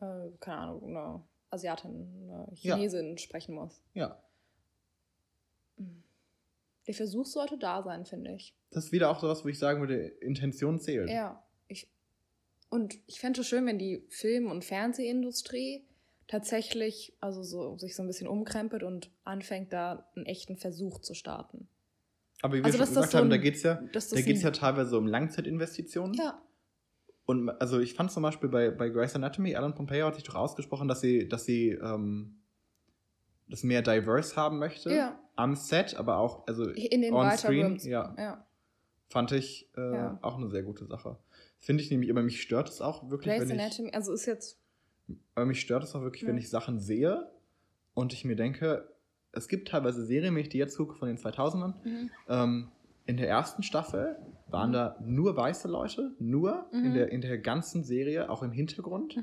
[0.00, 2.76] äh, keine Ahnung, eine Asiatin, eine Ja.
[2.76, 3.82] Chinesin sprechen muss.
[3.94, 4.20] ja.
[6.88, 8.54] Der Versuch sollte da sein, finde ich.
[8.70, 11.08] Das ist wieder auch sowas, wo ich sagen würde, Intention zählt.
[11.10, 11.88] Ja, ich.
[12.70, 15.84] Und ich fände es schön, wenn die Film- und Fernsehindustrie
[16.26, 21.14] tatsächlich, also so, sich so ein bisschen umkrempelt und anfängt, da einen echten Versuch zu
[21.14, 21.68] starten.
[22.42, 24.42] Aber wie wir Also, schon gesagt so haben, da ein- geht es ja, da geht's
[24.42, 26.14] ja teilweise um Langzeitinvestitionen.
[26.14, 26.40] Ja,
[27.26, 30.34] Und also ich fand zum Beispiel bei, bei Grey's Anatomy, Alan Pompeo hat sich doch
[30.36, 32.40] ausgesprochen, dass sie, dass sie ähm,
[33.48, 34.90] das mehr diverse haben möchte.
[34.94, 35.17] Ja.
[35.38, 37.84] Am Set, aber auch, also in den on screen, Rooms.
[37.84, 38.44] ja, ja.
[39.08, 40.18] fand ich äh, Ja.
[40.22, 41.16] auch eine sehr gute Sache.
[41.60, 44.26] Finde ich nämlich, aber mich stört es auch wirklich, Grey's wenn ich, Anatomy, also ist
[44.26, 44.58] jetzt.
[45.36, 46.40] aber mich stört es auch wirklich, wenn Ja.
[46.40, 47.30] ich Sachen sehe
[47.94, 48.88] und ich mir denke,
[49.32, 52.10] es gibt teilweise Serien, wenn ich die jetzt gucke von den 2000ern, Mhm.
[52.28, 52.68] Ähm,
[53.06, 54.16] in der ersten Staffel
[54.48, 54.74] waren Mhm.
[54.74, 56.94] da nur weiße Leute, nur in, Mhm.
[56.94, 59.16] der, in der ganzen Serie, auch im Hintergrund.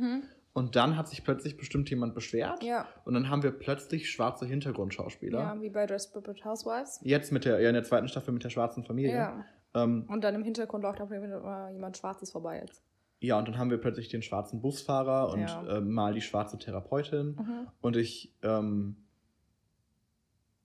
[0.58, 2.64] Und dann hat sich plötzlich bestimmt jemand beschwert.
[2.64, 2.88] Ja.
[3.04, 5.38] Und dann haben wir plötzlich schwarze Hintergrundschauspieler.
[5.40, 7.00] ja, wie bei Desperate Housewives.
[7.04, 9.14] Jetzt mit der, ja, in der zweiten Staffel mit der schwarzen Familie.
[9.16, 9.46] Ja.
[9.74, 12.82] Ähm, Und dann im Hintergrund läuft auch immer jemand Schwarzes vorbei jetzt.
[13.20, 15.78] ja, und dann haben wir plötzlich den schwarzen Busfahrer und Ja.
[15.78, 17.36] äh, mal die schwarze Therapeutin.
[17.36, 17.68] Mhm.
[17.82, 18.96] Und ich, ähm,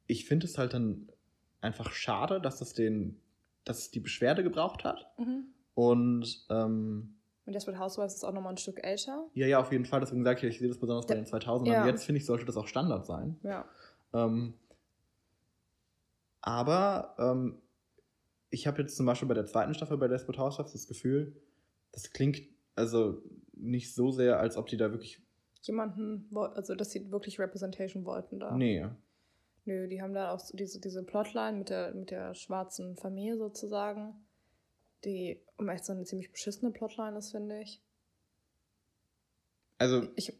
[0.06, 1.08] ich finde es halt dann
[1.60, 3.20] einfach schade, dass das den,
[3.64, 5.10] dass es die Beschwerde gebraucht hat.
[5.18, 5.46] Mhm.
[5.74, 7.16] Und ähm,
[7.50, 9.26] Und Desperate Housewives ist auch nochmal ein Stück älter.
[9.34, 9.98] ja, ja, auf jeden Fall.
[9.98, 11.66] Deswegen sage ich, ich sehe das besonders bei den 2000ern.
[11.66, 11.84] ja.
[11.84, 13.40] Jetzt finde ich, sollte das auch Standard sein.
[13.42, 13.64] Ja.
[14.14, 14.54] Ähm,
[16.42, 17.60] aber ähm,
[18.50, 21.34] ich habe jetzt zum Beispiel bei der zweiten Staffel bei Desperate Housewives das Gefühl,
[21.90, 22.40] das klingt
[22.76, 23.20] also
[23.52, 25.20] nicht so sehr, als ob die da wirklich.
[25.62, 28.56] Jemanden, also dass sie wirklich Representation wollten da.
[28.56, 28.86] Nee.
[29.64, 33.38] Nö, die haben da auch so diese, diese Plotline mit der, mit der schwarzen Familie
[33.38, 34.24] sozusagen,
[35.04, 37.80] die, um echt so eine ziemlich beschissene Plotline ist, finde ich.
[39.78, 40.38] Also, ich.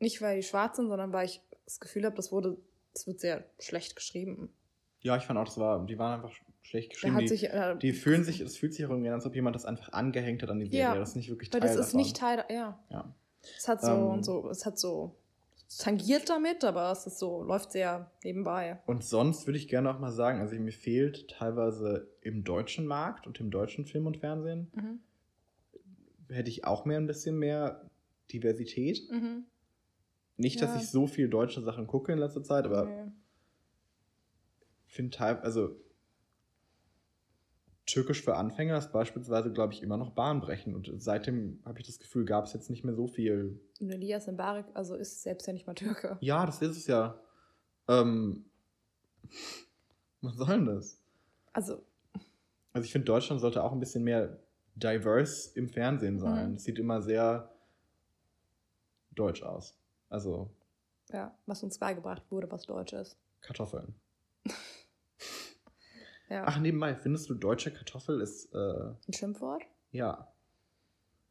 [0.00, 2.56] Nicht, weil die schwarz sind, sondern weil ich das Gefühl habe, das wurde,
[2.92, 4.52] das wird sehr schlecht geschrieben.
[5.00, 6.32] ja, ich fand auch, das war, die waren einfach
[6.62, 7.18] schlecht geschrieben.
[7.18, 9.54] Die, sich, äh, die fühlen sich, es fühlt sich auch irgendwie an, als ob jemand
[9.54, 10.80] das einfach angehängt hat an die Serie.
[10.80, 12.00] Ja, das ist nicht wirklich weil Teil das ist davon.
[12.00, 12.78] nicht Teil, ja.
[12.90, 13.14] Ja.
[13.56, 15.16] Es hat so Ähm, und so, es hat so
[15.78, 18.80] tangiert damit, aber es ist so, läuft sehr nebenbei.
[18.86, 23.26] Und sonst würde ich gerne auch mal sagen, also mir fehlt teilweise im deutschen Markt
[23.26, 25.00] und im deutschen Film und Fernsehen, Mhm.
[26.28, 27.88] hätte ich auch mehr ein bisschen mehr
[28.32, 29.10] Diversität.
[29.10, 29.44] Mhm.
[30.36, 30.76] Nicht, dass Ja.
[30.80, 32.88] ich so viel deutsche Sachen gucke in letzter Zeit, aber
[34.86, 35.76] ich finde teilweise, also
[37.86, 40.88] Türkisch für Anfänger ist beispielsweise, glaube ich, immer noch bahnbrechend.
[40.88, 43.60] Und seitdem habe ich das Gefühl, gab es jetzt nicht mehr so viel.
[43.80, 46.16] Und Elias Mbarek, also ist selbst ja nicht mal Türke.
[46.20, 47.18] Ja, das ist es ja.
[47.88, 48.44] Ähm,
[50.20, 50.98] was soll denn das?
[51.52, 51.82] Also,
[52.72, 54.38] Also ich finde, Deutschland sollte auch ein bisschen mehr
[54.76, 56.50] diverse im Fernsehen sein.
[56.50, 56.56] Mhm.
[56.56, 57.50] Es sieht immer sehr
[59.14, 59.76] deutsch aus.
[60.08, 60.50] Also
[61.10, 63.18] ja, was uns beigebracht wurde, was Deutsch ist.
[63.40, 63.94] Kartoffeln.
[66.28, 66.44] Ja.
[66.46, 69.62] Ach, nebenbei, findest du deutsche Kartoffel ist, äh, Ein Schimpfwort?
[69.90, 70.28] ja.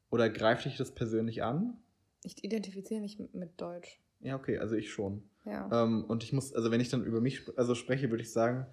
[0.09, 1.77] Oder greift dich das persönlich an?
[2.23, 4.01] Ich identifiziere mich mit, Deutsch.
[4.19, 5.23] Ja, okay, also ich schon.
[5.45, 5.69] Ja.
[5.83, 8.67] Ähm, und ich muss, also wenn ich dann über mich also spreche, würde ich sagen,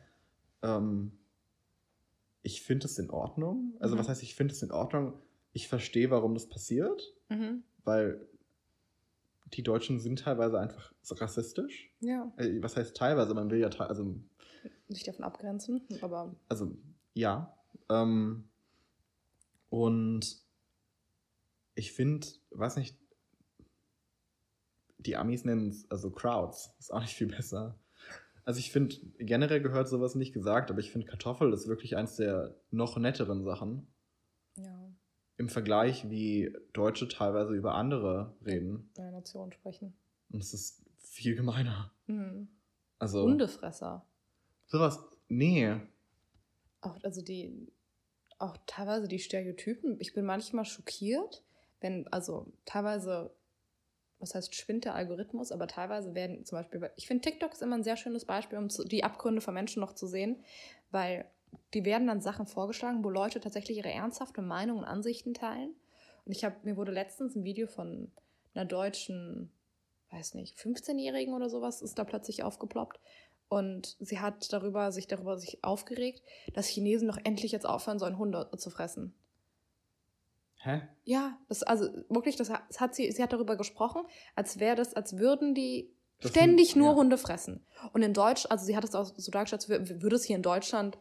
[0.62, 1.12] ähm,
[2.42, 3.76] ich finde es in Ordnung.
[3.78, 4.00] Also Mhm.
[4.00, 5.14] was heißt, ich finde es in Ordnung?
[5.52, 7.62] Ich verstehe, warum das passiert, Mhm.
[7.84, 8.26] weil
[9.54, 11.88] die Deutschen sind teilweise einfach rassistisch.
[12.00, 12.32] Ja.
[12.36, 13.32] Äh, was heißt teilweise?
[13.32, 14.16] Man will ja, also,
[14.88, 16.76] Sich davon abgrenzen, aber also
[17.14, 17.54] ja.
[17.90, 18.48] Ähm,
[19.70, 20.38] und
[21.74, 22.96] ich finde, weiß nicht,
[24.98, 27.78] die Amis nennen es, also Crowds, ist auch nicht viel besser.
[28.44, 32.16] Also ich finde, generell gehört sowas nicht gesagt, aber ich finde Kartoffel ist wirklich eins
[32.16, 33.86] der noch netteren Sachen
[34.56, 34.90] ja,
[35.36, 38.90] im Vergleich, wie Deutsche teilweise über andere reden.
[38.96, 39.92] der Nation sprechen.
[40.30, 41.92] Und es ist viel gemeiner.
[42.06, 42.48] Mhm.
[42.98, 44.04] Also Hundefresser.
[44.68, 45.76] Sowas, nee.
[46.80, 47.72] Auch, also die,
[48.38, 49.96] auch teilweise die Stereotypen.
[50.00, 51.42] Ich bin manchmal schockiert,
[51.80, 53.34] wenn, also teilweise,
[54.20, 57.76] was heißt schwindet der Algorithmus, aber teilweise werden zum Beispiel, ich finde TikTok ist immer
[57.76, 60.42] ein sehr schönes Beispiel, um zu, die Abgründe von Menschen noch zu sehen,
[60.90, 61.24] weil
[61.74, 65.74] die werden dann Sachen vorgeschlagen, wo Leute tatsächlich ihre ernsthafte Meinung und Ansichten teilen.
[66.24, 68.10] Und ich habe, mir wurde letztens ein Video von
[68.54, 69.50] einer deutschen,
[70.10, 73.00] weiß nicht, 15-Jährigen oder sowas, ist da plötzlich aufgeploppt.
[73.48, 76.22] Und sie hat darüber, sich darüber sich aufgeregt,
[76.52, 79.14] dass Chinesen doch endlich jetzt aufhören sollen, Hunde zu fressen.
[80.60, 80.82] Hä?
[81.04, 84.02] Ja, das, also wirklich, das hat, sie, sie hat darüber gesprochen,
[84.34, 85.88] als wäre das, als würden die
[86.20, 86.96] Das ständig sind- nur ja.
[86.96, 87.64] Hunde fressen.
[87.92, 90.36] Und in Deutsch, also sie hat es auch so dargestellt, als wür- würde es hier
[90.36, 90.98] in Deutschland,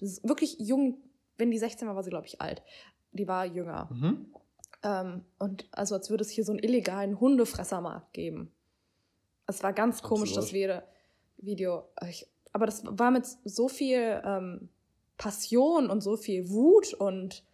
[0.00, 0.98] das ist wirklich jung,
[1.38, 2.62] wenn die 16 war, war sie, glaube ich, alt.
[3.12, 3.88] Die war jünger.
[3.92, 4.26] Mhm.
[4.82, 8.52] Ähm, und also als würde es hier so einen illegalen Hundefressermarkt geben.
[9.46, 10.44] Es war ganz komisch, Absurd.
[10.46, 10.82] das Vide-
[11.38, 11.84] Video.
[12.08, 14.68] Ich, aber das war mit so viel ähm,
[15.18, 17.44] Passion und so viel Wut und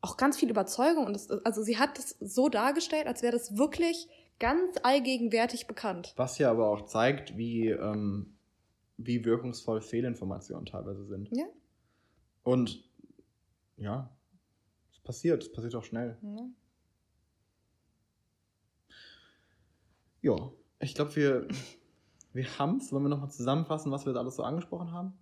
[0.00, 1.06] auch ganz viel Überzeugung.
[1.06, 4.08] Und das, also sie hat es so dargestellt, als wäre das wirklich
[4.38, 6.12] ganz allgegenwärtig bekannt.
[6.16, 8.34] Was ja aber auch zeigt, wie, ähm,
[8.96, 11.28] wie wirkungsvoll Fehlinformationen teilweise sind.
[11.32, 11.46] Ja.
[12.44, 12.84] Und
[13.76, 14.16] ja,
[14.92, 16.16] es passiert, es passiert auch schnell.
[16.22, 16.48] Ja.
[20.20, 21.48] Ja, ich glaube, wir,
[22.32, 22.92] wir haben es.
[22.92, 25.12] Wollen wir nochmal zusammenfassen, was wir jetzt alles so angesprochen haben?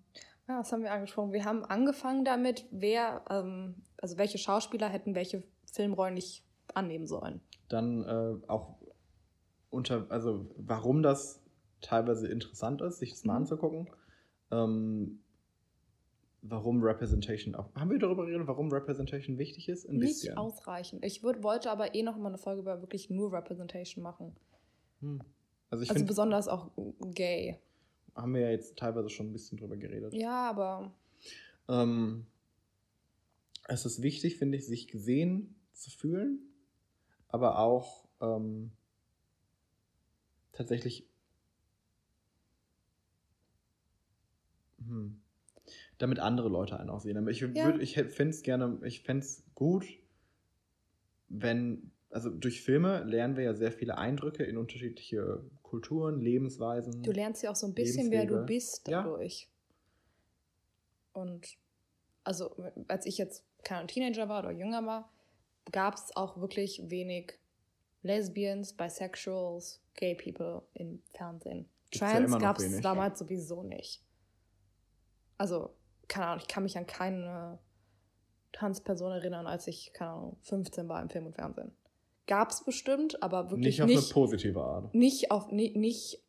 [0.48, 1.32] Ja, das haben wir angesprochen.
[1.32, 5.42] Wir haben angefangen damit, wer, ähm, also welche Schauspieler hätten welche
[5.72, 6.44] Filmrollen nicht
[6.74, 7.40] annehmen sollen.
[7.68, 8.76] Dann äh, auch
[9.70, 11.42] unter, also warum das
[11.80, 13.38] teilweise interessant ist, sich das mal Mhm.
[13.38, 13.90] anzugucken.
[14.52, 15.20] Ähm,
[16.42, 17.74] warum Representation auch.
[17.74, 19.84] Haben wir darüber geredet, warum Representation wichtig ist?
[19.88, 20.38] Ein Nicht bisschen.
[20.38, 21.04] ausreichend.
[21.04, 24.36] Ich würd, wollte aber eh noch mal eine Folge über wirklich nur Representation machen.
[25.00, 25.20] Hm.
[25.70, 26.70] Also ich also finde, besonders auch
[27.14, 27.58] gay.
[28.14, 30.14] haben wir ja jetzt teilweise schon ein bisschen drüber geredet.
[30.14, 30.92] Ja, aber
[31.68, 32.26] Ähm,
[33.68, 36.38] es ist wichtig, finde ich, sich gesehen zu fühlen,
[37.28, 38.70] aber auch ähm,
[40.52, 41.06] tatsächlich
[44.86, 45.20] Hm.
[45.98, 47.16] Damit andere Leute einen auch sehen.
[47.16, 47.48] Aber ich, Ja.
[47.48, 49.86] würd- ich fände es gerne, ich fände es gut,
[51.28, 57.02] wenn, also durch Filme lernen wir ja sehr viele Eindrücke in unterschiedliche Kulturen, Lebensweisen.
[57.02, 59.02] Du lernst ja auch so ein bisschen, wer du bist Ja.
[59.02, 59.48] dadurch.
[61.12, 61.56] Und
[62.24, 62.56] also,
[62.88, 65.12] als ich jetzt kein Teenager war oder jünger war,
[65.72, 67.38] gab es auch wirklich wenig
[68.02, 71.68] Lesbians, Bisexuals, Gay People im Fernsehen.
[71.94, 74.02] Ja Trans noch gab es damals sowieso nicht.
[75.38, 75.74] Also,
[76.08, 77.58] keine Ahnung, ich kann mich an keine
[78.52, 81.76] Transperson erinnern, als ich, keine Ahnung, 15 war im Film und Fernsehen.
[82.26, 84.94] Gab es bestimmt, aber wirklich nicht auf nicht eine positive Art.
[84.94, 86.20] nicht auf ni- nicht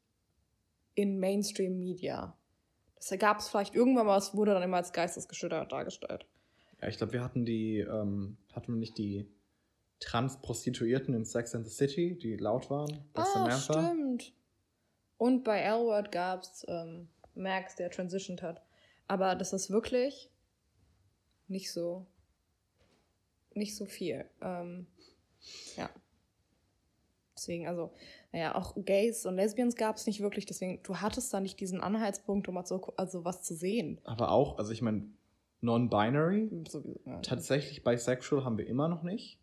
[0.96, 2.36] in Mainstream Media.
[2.96, 6.26] Das gab es vielleicht irgendwann mal, es wurde dann immer als geistesgeschüttert dargestellt.
[6.82, 9.28] Ja, ich glaube, wir hatten die, ähm, hatten wir nicht die
[10.00, 13.04] Trans-Prostituierten in Sex and the City, die laut waren?
[13.14, 13.84] bei Ah, Samantha?
[13.86, 14.34] stimmt.
[15.18, 18.62] Und bei L-Word gab es ähm, Max, der transitioned hat.
[19.08, 20.30] Aber das ist wirklich
[21.48, 22.06] nicht so
[23.56, 24.26] nicht so viel.
[24.42, 24.86] Ähm,
[25.76, 25.90] ja.
[27.36, 27.92] Deswegen, also,
[28.32, 31.82] naja, auch Gays und Lesbians gab es nicht wirklich, deswegen, du hattest da nicht diesen
[31.82, 34.02] Anhaltspunkt, um mal so, also was zu sehen.
[34.06, 35.08] Aber auch, also ich meine,
[35.62, 36.50] non-binary,
[37.06, 37.20] ja.
[37.22, 39.40] tatsächlich bisexual haben wir immer noch nicht.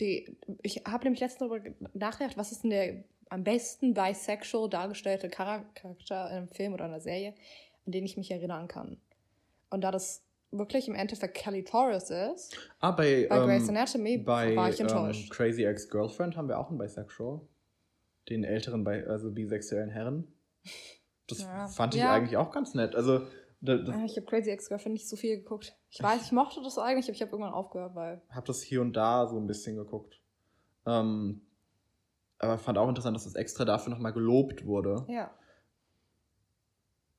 [0.00, 4.68] Die, ich habe nämlich letztens darüber ge- nachgedacht, was ist denn der am besten bisexual
[4.68, 7.34] dargestellte Chara- Charakter in einem Film oder einer Serie,
[7.86, 9.00] an den ich mich erinnern kann.
[9.70, 10.22] Und da das
[10.52, 14.78] wirklich im Endeffekt Kelly Torres ist, Ah, bei, bei ähm, Grey's Anatomy bei war ich
[14.80, 15.30] ähm, enttäuscht.
[15.32, 17.40] Crazy Ex-Girlfriend haben wir auch einen Bisexual.
[18.28, 20.32] Den älteren, also bisexuellen Herren.
[21.26, 21.66] Das Ja.
[21.68, 22.12] fand ich Ja.
[22.12, 22.94] eigentlich auch ganz nett.
[22.94, 23.26] Also,
[23.60, 25.74] da, das, Ah, ich habe Crazy Ex-Girlfriend nicht so viel geguckt.
[25.90, 28.20] Ich weiß, ich mochte das eigentlich, aber ich habe irgendwann aufgehört, weil.
[28.30, 30.20] habe das hier und da so ein bisschen geguckt.
[30.86, 31.42] Ähm,
[32.38, 35.04] aber fand auch interessant, dass das extra dafür nochmal gelobt wurde.
[35.08, 35.30] Ja.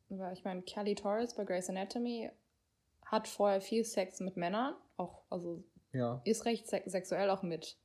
[0.09, 2.29] Weil ich meine, Kelly Torres bei Grey's Anatomy
[3.13, 6.19] hat vorher viel Sex mit Männern, auch, also Ja.
[6.25, 7.77] ist recht se sexuell auch mit.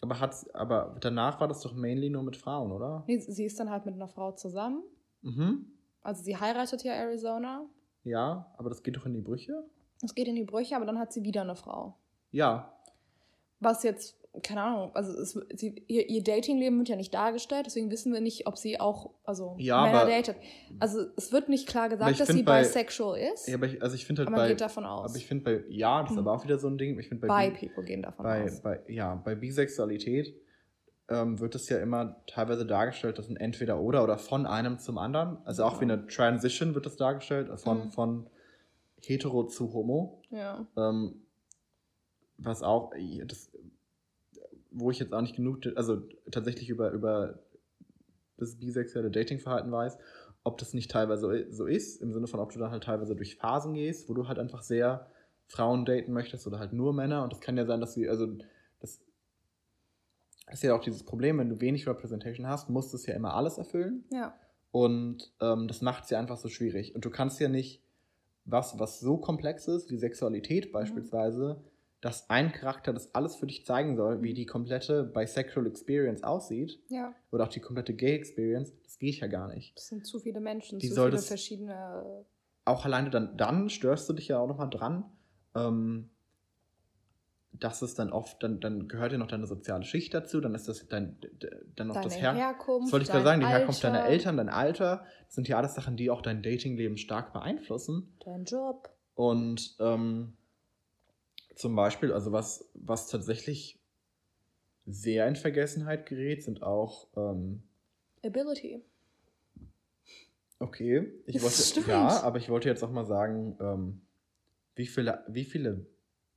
[0.00, 3.04] Aber, hat's, aber danach war das doch mainly nur mit Frauen, oder?
[3.06, 4.82] Nee, sie ist dann halt mit einer Frau zusammen.
[5.20, 5.66] Mhm.
[6.02, 7.64] Also sie heiratet ja Arizona.
[8.02, 9.64] Ja, aber das geht doch in die Brüche?
[10.02, 11.94] Es geht in die Brüche, aber dann hat sie wieder eine Frau.
[12.32, 12.76] Ja.
[13.60, 17.90] Was jetzt, keine Ahnung, also es, sie, ihr, ihr Datingleben wird ja nicht dargestellt, deswegen
[17.90, 20.36] wissen wir nicht, ob sie auch, also Ja, Männer aber- datet.
[20.80, 23.94] Also es wird nicht klar gesagt, dass sie bei- bisexual ist, ja aber ich, also
[23.94, 24.48] ich finde halt aber man bei.
[24.52, 25.10] geht davon aus.
[25.10, 25.64] aber ich finde bei.
[25.68, 26.26] Ja, das ist Mhm.
[26.26, 26.98] aber auch wieder so ein Ding.
[26.98, 28.62] Ich finde bei, Bi- People gehen davon bei, aus.
[28.62, 30.34] bei, ja, bei Bisexualität
[31.10, 34.96] ähm, wird es ja immer teilweise dargestellt, dass ein entweder oder oder von einem zum
[34.96, 35.36] anderen.
[35.44, 35.80] Also auch Ja.
[35.80, 37.90] wie eine Transition wird das dargestellt, also von, Mhm.
[37.90, 38.30] von
[39.02, 40.22] hetero zu homo.
[40.30, 40.66] Ja.
[40.78, 41.26] Ähm,
[42.38, 42.92] was auch,
[43.26, 43.51] das,
[44.72, 47.40] wo ich jetzt auch nicht genug, also tatsächlich über, über
[48.36, 49.98] das bisexuelle Datingverhalten weiß,
[50.44, 53.36] ob das nicht teilweise so ist, im Sinne von, ob du dann halt teilweise durch
[53.36, 55.06] Phasen gehst, wo du halt einfach sehr
[55.46, 57.22] Frauen daten möchtest oder halt nur Männer.
[57.22, 58.26] Und das kann ja sein, dass sie, also
[58.80, 59.00] das
[60.50, 63.34] ist ja auch dieses Problem, wenn du wenig Representation hast, musst du es ja immer
[63.34, 64.04] alles erfüllen.
[64.10, 64.34] Ja.
[64.72, 66.94] Und ähm, das macht es ja einfach so schwierig.
[66.94, 67.82] Und du kannst ja nicht
[68.44, 71.62] was, was so komplex ist, wie Sexualität beispielsweise,
[72.02, 76.78] dass ein Charakter das alles für dich zeigen soll, wie die komplette Bisexual Experience aussieht
[76.88, 77.14] Ja.
[77.30, 79.74] oder auch die komplette Gay Experience, das geht ja gar nicht.
[79.76, 82.24] Das sind zu viele Menschen, Die zu viele das- verschiedene.
[82.64, 85.04] Auch alleine dann, dann störst du dich ja auch nochmal dran,
[85.54, 86.10] ähm,
[87.52, 90.68] dass es dann oft, dann, dann gehört ja noch deine soziale Schicht dazu, dann ist
[90.68, 91.18] das dein,
[91.76, 92.86] dann noch Deine das Her Herkunft.
[92.86, 95.58] Das wollte ich gerade sagen, die Herkunft deiner Alter, Eltern, dein Alter, das sind ja
[95.58, 98.16] alles Sachen, die auch dein Datingleben stark beeinflussen.
[98.24, 98.90] Dein Job.
[99.14, 100.32] Und ähm,
[101.54, 103.80] zum Beispiel, also was, was tatsächlich
[104.86, 107.62] sehr in Vergessenheit gerät, sind auch, ähm,
[108.24, 108.82] Ability.
[110.58, 114.02] okay, ich wollte, ja, aber ich wollte jetzt auch mal sagen, ähm,
[114.74, 115.86] wie viele, wie viele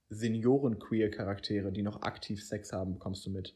[0.09, 3.55] Senioren-Queer-Charaktere, die noch aktiv Sex haben, bekommst du mit?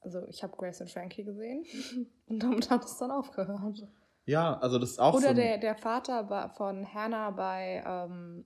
[0.00, 1.64] Also ich habe Grace und Frankie gesehen
[2.26, 3.88] und damit hat es dann aufgehört.
[4.26, 8.44] Ja, also das ist auch so Oder ein, der, der Vater von Hannah bei ähm,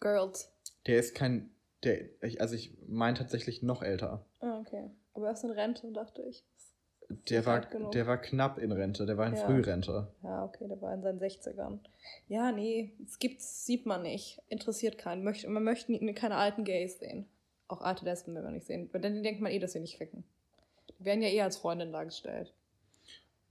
[0.00, 0.52] Girls.
[0.86, 1.50] der ist kein,
[1.84, 4.24] der, ich, also ich meine tatsächlich noch älter.
[4.40, 4.90] Ah, okay.
[5.14, 6.44] Aber er ist in Rente, dachte ich.
[7.28, 9.44] Der war, der war knapp in Rente, der war in Ja.
[9.44, 10.08] Frührente.
[10.22, 11.78] Ja, okay, der war in seinen 60ern.
[12.28, 14.40] Ja, nee, es gibt's, sieht man nicht.
[14.48, 15.22] Interessiert keinen.
[15.22, 17.28] Möchte, man möchte nie- keine alten Gays sehen.
[17.68, 18.88] Auch alte Lesben will man nicht sehen.
[18.92, 20.24] Weil dann denkt man eh, dass sie nicht ficken.
[20.98, 22.52] Die werden ja eh als Freundin dargestellt.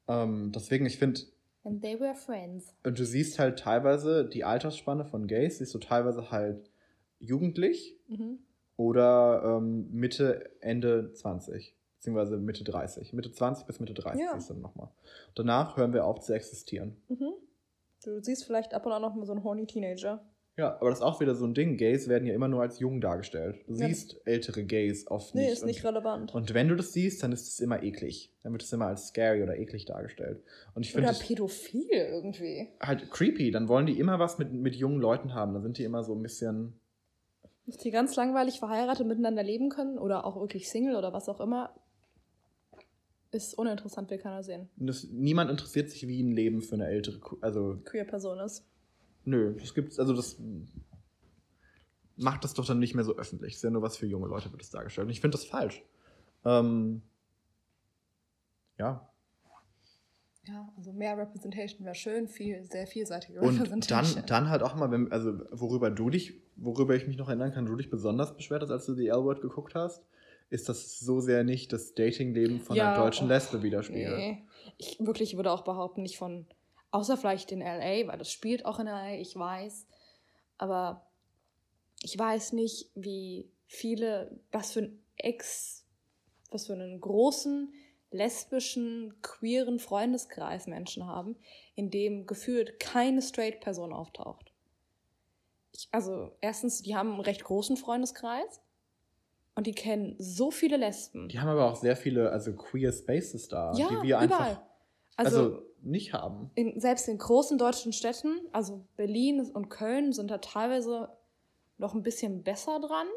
[0.08, 1.22] Ähm, deswegen, ich finde,
[1.64, 2.76] And they were friends.
[2.84, 6.70] du siehst halt teilweise die Altersspanne von Gays, siehst du teilweise halt
[7.20, 8.40] jugendlich Mhm.
[8.76, 11.74] oder ähm, Mitte, Ende 20.
[11.98, 13.14] beziehungsweise Mitte 30.
[13.14, 14.36] Mitte 20 bis Mitte 30 Ja.
[14.36, 14.90] ist dann nochmal.
[15.36, 16.98] Danach hören wir auf zu existieren.
[17.08, 17.32] Mhm.
[18.04, 20.22] Du siehst vielleicht ab und an noch mal so einen horny Teenager.
[20.56, 21.78] Ja, aber das ist auch wieder so ein Ding.
[21.78, 23.58] Gays werden ja immer nur als jung dargestellt.
[23.68, 23.88] Du Ja.
[23.88, 25.54] siehst ältere Gays oft Nee, nicht.
[25.54, 26.36] ist nicht und, relevant.
[26.36, 28.32] und wenn du das siehst, dann ist es immer eklig.
[28.44, 30.44] Dann wird es immer als scary oder eklig dargestellt.
[30.76, 32.68] Und ich finde Oder pädophil irgendwie.
[32.80, 33.50] halt creepy.
[33.50, 35.54] Dann wollen die immer was mit, mit jungen Leuten haben.
[35.54, 36.74] Dann sind die immer so ein bisschen.
[37.66, 41.40] Dass die ganz langweilig verheiratet miteinander leben können oder auch wirklich Single oder was auch
[41.40, 41.74] immer,
[43.32, 44.70] ist uninteressant, will keiner sehen.
[44.76, 47.20] Das, niemand interessiert sich, wie ein Leben für eine ältere.
[47.42, 48.64] Also, Queer Person ist.
[49.26, 50.00] Nö, das gibt's.
[50.00, 50.38] Also, das
[52.16, 53.56] macht das doch dann nicht mehr so öffentlich.
[53.56, 55.06] Ist ja nur was für junge Leute, wird es dargestellt.
[55.06, 55.84] Und ich finde das falsch.
[56.46, 57.02] Ähm,
[58.78, 59.10] ja.
[60.46, 64.16] Ja, also mehr Representation wäre schön, viel, sehr vielseitige Und Representation.
[64.16, 67.54] dann, dann halt auch mal, wenn, also worüber du dich, worüber ich mich noch erinnern
[67.54, 70.04] kann, du dich besonders beschwert hast, als du die L-Word geguckt hast,
[70.50, 74.18] ist, dass es so sehr nicht das Datingleben von Ja, einer deutschen oh, Lesbe widerspiegelt.
[74.18, 74.44] Nee.
[74.78, 76.46] Ich wirklich würde auch behaupten, nicht von,
[76.94, 79.88] außer vielleicht in LA, weil das spielt auch in LA, ich weiß.
[80.60, 81.08] Aber
[82.02, 85.86] ich weiß nicht, wie viele, was für ein Ex,
[86.52, 87.74] was für einen großen
[88.12, 91.36] lesbischen, queeren Freundeskreis Menschen haben,
[91.74, 94.54] in dem gefühlt keine Straight-Person auftaucht.
[95.74, 98.62] Ich, also erstens, die haben einen recht großen Freundeskreis
[99.56, 101.28] und die kennen so viele Lesben.
[101.30, 104.28] Die haben aber auch sehr viele, also queer Spaces da, ja, die wir überall.
[104.28, 104.62] einfach
[105.16, 106.50] also, Also, nicht haben.
[106.56, 111.10] in, selbst in großen deutschen Städten, also Berlin und Köln, sind da teilweise
[111.78, 113.08] noch ein bisschen besser dran.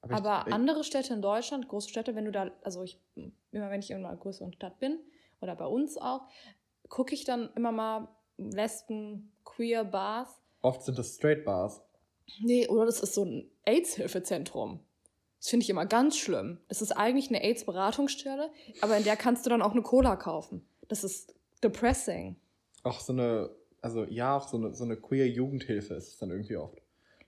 [0.00, 3.70] Aber, Aber ich, andere Städte in Deutschland, große Städte, wenn du da, also ich, immer
[3.70, 4.98] wenn ich in einer größeren Stadt bin,
[5.40, 6.22] oder bei uns auch,
[6.88, 10.40] gucke ich dann immer mal Lesben, Queer Bars.
[10.62, 11.82] oft sind das Straight Bars.
[12.40, 14.80] Nee, oder das ist so ein AIDS-Hilfezentrum.
[15.38, 16.60] Das finde ich immer ganz schlimm.
[16.68, 18.50] Das ist eigentlich eine AIDS-Beratungsstelle,
[18.80, 20.64] aber in der kannst du dann auch eine Cola kaufen.
[20.88, 22.36] Das ist depressing.
[22.82, 23.50] Auch so eine,
[23.80, 26.78] also ja, auch so eine, so eine queer Jugendhilfe ist es dann irgendwie oft.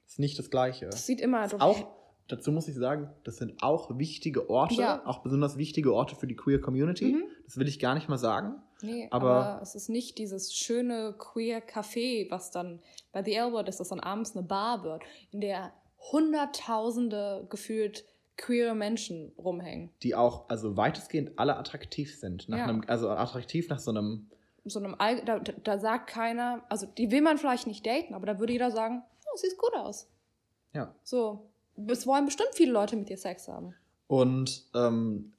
[0.04, 0.86] Das ist nicht das Gleiche.
[0.86, 1.86] Das sieht immer Das ist auch,
[2.28, 5.02] dazu muss ich sagen, das sind auch wichtige Orte, Ja.
[5.06, 7.12] auch besonders wichtige Orte für die queer Community.
[7.14, 7.24] Mhm.
[7.46, 8.56] Das will ich gar nicht mal sagen.
[8.82, 12.80] Nee, Aber- aber, es ist nicht dieses schöne queer Café, was dann
[13.12, 15.72] bei The L-Word ist, das dann abends eine Bar wird, in der
[16.12, 18.04] hunderttausende gefühlt
[18.36, 19.90] queere Menschen rumhängen.
[20.02, 22.48] Die auch, also weitestgehend alle attraktiv sind.
[22.48, 22.64] Nach Ja.
[22.66, 24.28] einem, also attraktiv nach so einem,
[24.64, 28.26] So einem All da, da- sagt keiner, also die will man vielleicht nicht daten, aber
[28.26, 30.08] da würde jeder sagen, oh, sieht gut aus.
[30.72, 30.94] ja.
[31.02, 31.50] So,
[31.88, 33.74] es wollen bestimmt viele Leute mit dir Sex haben.
[34.06, 35.32] Und ähm,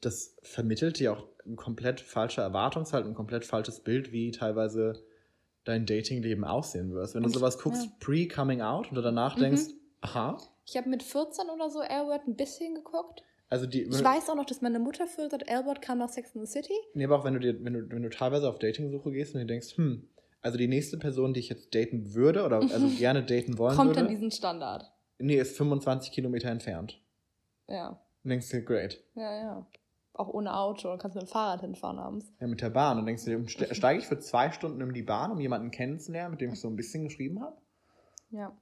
[0.00, 5.02] das vermittelt dir auch eine komplett falsche Erwartungshaltung, ein komplett falsches Bild, wie teilweise
[5.64, 7.14] dein Datingleben aussehen wird.
[7.14, 7.92] Wenn du sowas guckst, ja.
[8.00, 9.40] pre-coming out und du danach Mhm.
[9.40, 9.62] denkst,
[10.00, 13.22] aha, Ich habe mit 14 oder so L-Word ein bisschen geguckt.
[13.48, 13.82] also die.
[13.82, 16.50] Ich weiß auch noch, dass meine Mutter für hat, L-Word kam nach Sex in the
[16.50, 16.74] City.
[16.94, 19.40] Nee, aber auch wenn du dir, wenn du, wenn du teilweise auf Datingsuche gehst und
[19.40, 20.08] dir denkst, hm,
[20.40, 23.90] also die nächste Person, die ich jetzt daten würde oder also gerne daten wollen Kommt
[23.90, 24.92] würde, an diesen Standard.
[25.18, 27.00] nee, ist 25 Kilometer entfernt.
[27.68, 28.00] Ja.
[28.24, 29.02] Und denkst dir, great.
[29.14, 29.66] Ja, ja.
[30.14, 30.88] Auch ohne Auto.
[30.88, 32.32] Dann kannst du mit dem Fahrrad hinfahren abends.
[32.40, 32.98] Ja, mit der Bahn.
[32.98, 36.32] Und denkst du dir, steige ich für zwei Stunden in die Bahn, um jemanden kennenzulernen,
[36.32, 37.56] mit dem ich so ein bisschen geschrieben habe?
[38.30, 38.56] Ja.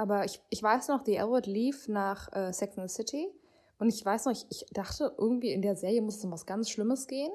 [0.00, 3.28] Aber ich, ich weiß noch, The L-Word lief nach äh, Sex in the City.
[3.78, 6.46] Und ich weiß noch, ich, ich dachte, irgendwie in der Serie muss es um was
[6.46, 7.30] ganz Schlimmes gehen.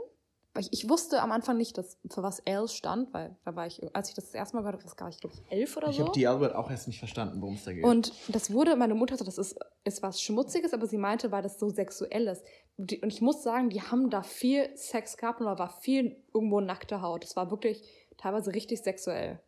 [0.55, 3.67] Weil ich, ich wusste am Anfang nicht, dass, für was L stand, weil da war
[3.67, 5.75] ich, als ich das, das erste Mal gehört habe, das war ich, glaube ich, elf
[5.77, 6.03] oder Ich so.
[6.05, 7.83] habe die Albert auch erst nicht verstanden, worum es da geht.
[7.83, 11.43] Und das wurde, meine Mutter sagte, das ist, ist was Schmutziges, aber sie meinte, weil
[11.43, 12.43] das so sexuell ist.
[12.77, 15.69] Und die- und ich muss sagen, die haben da viel Sex gehabt und da war
[15.81, 17.23] viel irgendwo nackte Haut.
[17.25, 17.83] Das war wirklich
[18.17, 19.39] teilweise richtig sexuell.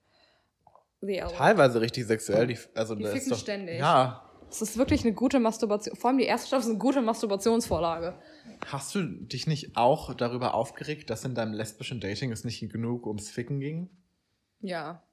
[1.02, 1.24] The.
[1.36, 2.48] Teilweise richtig sexuell.
[2.48, 3.80] Die, also Die ficken doch, ständig.
[3.80, 4.24] Ja.
[4.50, 5.96] Es ist wirklich eine gute Masturbation.
[5.96, 8.16] Vor allem die erste Staffel ist eine gute Masturbationsvorlage.
[8.66, 13.06] Hast du dich nicht auch darüber aufgeregt, dass in deinem lesbischen Dating es nicht genug
[13.06, 13.90] ums Ficken ging?
[14.62, 15.04] Ja.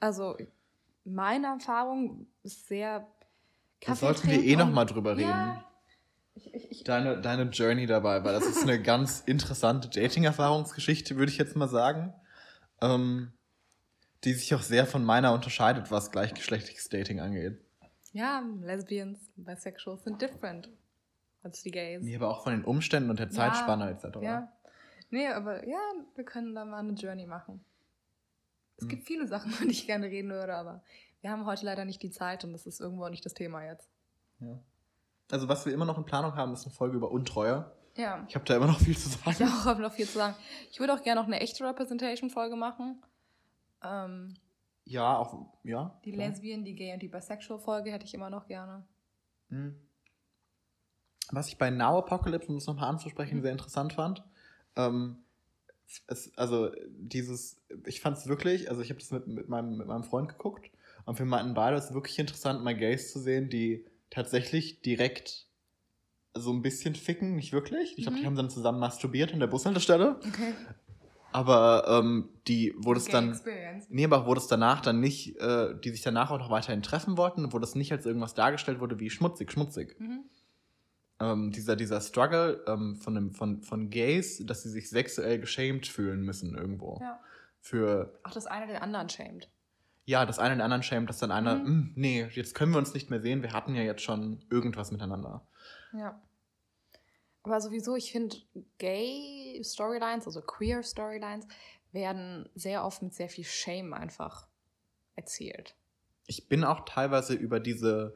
[0.00, 0.36] Also,
[1.04, 3.06] meine Erfahrung ist sehr.
[3.84, 5.28] Da sollten wir eh trinken noch und- mal drüber reden.
[5.30, 5.64] Ja.
[6.34, 11.30] Ich, ich, ich, Deine, deine Journey dabei, weil das ist eine ganz interessante Dating-Erfahrungsgeschichte, würde
[11.32, 12.14] ich jetzt mal sagen.
[12.80, 13.32] Ähm,
[14.24, 17.60] die sich auch sehr von meiner unterscheidet, was gleichgeschlechtliches Dating angeht.
[18.12, 20.68] ja, Lesbians, Bisexuals sind different
[21.42, 22.02] als die Gays.
[22.02, 24.18] Nee, aber auch von den Umständen und der Zeitspanne etc.
[24.22, 24.52] Ja.
[25.10, 25.78] Nee, aber ja,
[26.14, 27.64] wir können da mal eine Journey machen.
[28.76, 28.88] Es Mhm.
[28.88, 30.82] gibt viele Sachen, über die ich gerne reden würde, aber
[31.20, 33.64] wir haben heute leider nicht die Zeit und das ist irgendwo auch nicht das Thema
[33.64, 33.88] jetzt.
[34.40, 34.58] Ja.
[35.30, 37.70] Also was wir immer noch in Planung haben, ist eine Folge über Untreue.
[37.96, 38.24] Ja.
[38.28, 39.30] Ich habe da immer noch viel zu sagen.
[39.30, 40.36] Ich auch habe noch viel zu sagen.
[40.70, 43.02] Ich würde auch gerne noch eine echte Representation-Folge machen.
[43.84, 44.34] Ähm,
[44.84, 45.98] Ja, auch, ja.
[46.04, 46.28] die klar.
[46.28, 48.84] Lesbian, die Gay und die Bisexual-Folge hätte ich immer noch gerne.
[49.48, 49.76] Mhm.
[51.30, 53.42] was ich bei Now Apocalypse, um es nochmal anzusprechen, Mhm.
[53.42, 54.22] sehr interessant fand,
[54.76, 55.16] ähm,
[56.06, 59.86] es, also dieses, ich fand es wirklich, also ich habe das mit, mit, meinem, mit
[59.86, 60.70] meinem Freund geguckt
[61.06, 65.46] und wir meinten beide, es ist wirklich interessant, mal Gays zu sehen, die tatsächlich direkt
[66.34, 67.96] so ein bisschen ficken, nicht wirklich.
[67.96, 68.26] Ich glaube, die Mhm.
[68.26, 70.54] haben dann zusammen masturbiert an der Bushaltestelle, Okay.
[71.32, 73.86] Aber ähm, die, das Gay dann, Experience.
[73.90, 77.16] Nee, aber wo das danach dann nicht, äh, die sich danach auch noch weiterhin treffen
[77.16, 79.98] wollten, wo das nicht als irgendwas dargestellt wurde wie schmutzig, schmutzig.
[79.98, 80.24] Mhm.
[81.20, 85.86] Ähm, dieser, dieser Struggle ähm, von, dem, von, von Gays, dass sie sich sexuell geschämt
[85.86, 86.98] fühlen müssen irgendwo.
[87.00, 87.20] Ja.
[87.60, 89.48] Für, Auch das eine den anderen schämt.
[90.04, 91.64] ja, das eine den anderen schämt, dass dann einer, Mhm.
[91.66, 94.90] "Hm, nee, jetzt können wir uns nicht mehr sehen, wir hatten ja jetzt schon irgendwas
[94.90, 95.46] miteinander.
[95.96, 96.20] Ja.
[97.44, 98.36] Aber sowieso, ich finde,
[98.78, 101.46] gay Storylines, also queer Storylines,
[101.92, 104.48] werden sehr oft mit sehr viel Shame einfach
[105.14, 105.76] erzählt.
[106.26, 108.14] Ich bin auch teilweise über diese,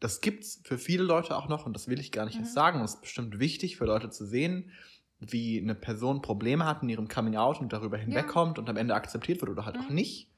[0.00, 2.42] das gibt's für viele Leute auch noch und das will ich gar nicht Mhm.
[2.44, 2.78] erst sagen.
[2.78, 4.72] Und es ist bestimmt wichtig für Leute zu sehen,
[5.20, 8.94] wie eine Person Probleme hat in ihrem Coming Out und darüber hinwegkommt und am Ende
[8.94, 9.94] akzeptiert wird oder halt auch Mhm.
[9.94, 10.30] nicht.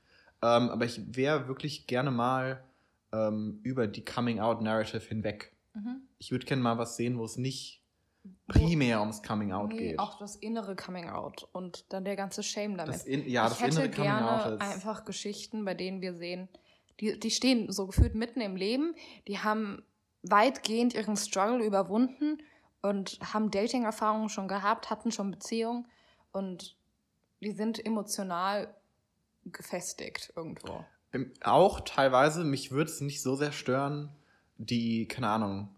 [0.42, 2.64] Ähm, aber ich wäre wirklich gerne mal
[3.12, 5.56] ähm, über die Coming Out Narrative hinweg.
[5.74, 6.02] Mhm.
[6.18, 7.82] Ich würde gerne mal was sehen, wo es nicht
[8.48, 9.98] primär ums Coming Out nee, geht.
[9.98, 12.94] Auch das innere Coming Out und dann der ganze Shame damit.
[12.94, 14.60] Das in, ja, ich das hätte innere Coming gerne Out ist.
[14.60, 16.48] einfach Geschichten, bei denen wir sehen,
[17.00, 18.94] die, die stehen so gefühlt mitten im Leben,
[19.28, 19.82] die haben
[20.22, 22.38] weitgehend ihren Struggle überwunden
[22.82, 25.86] und haben Dating-Erfahrungen schon gehabt, hatten schon Beziehungen
[26.32, 26.76] und
[27.40, 28.74] die sind emotional
[29.44, 30.84] gefestigt irgendwo.
[31.12, 34.10] Ähm, Auch teilweise, mich würde es nicht so sehr stören,
[34.58, 35.68] die, keine Ahnung,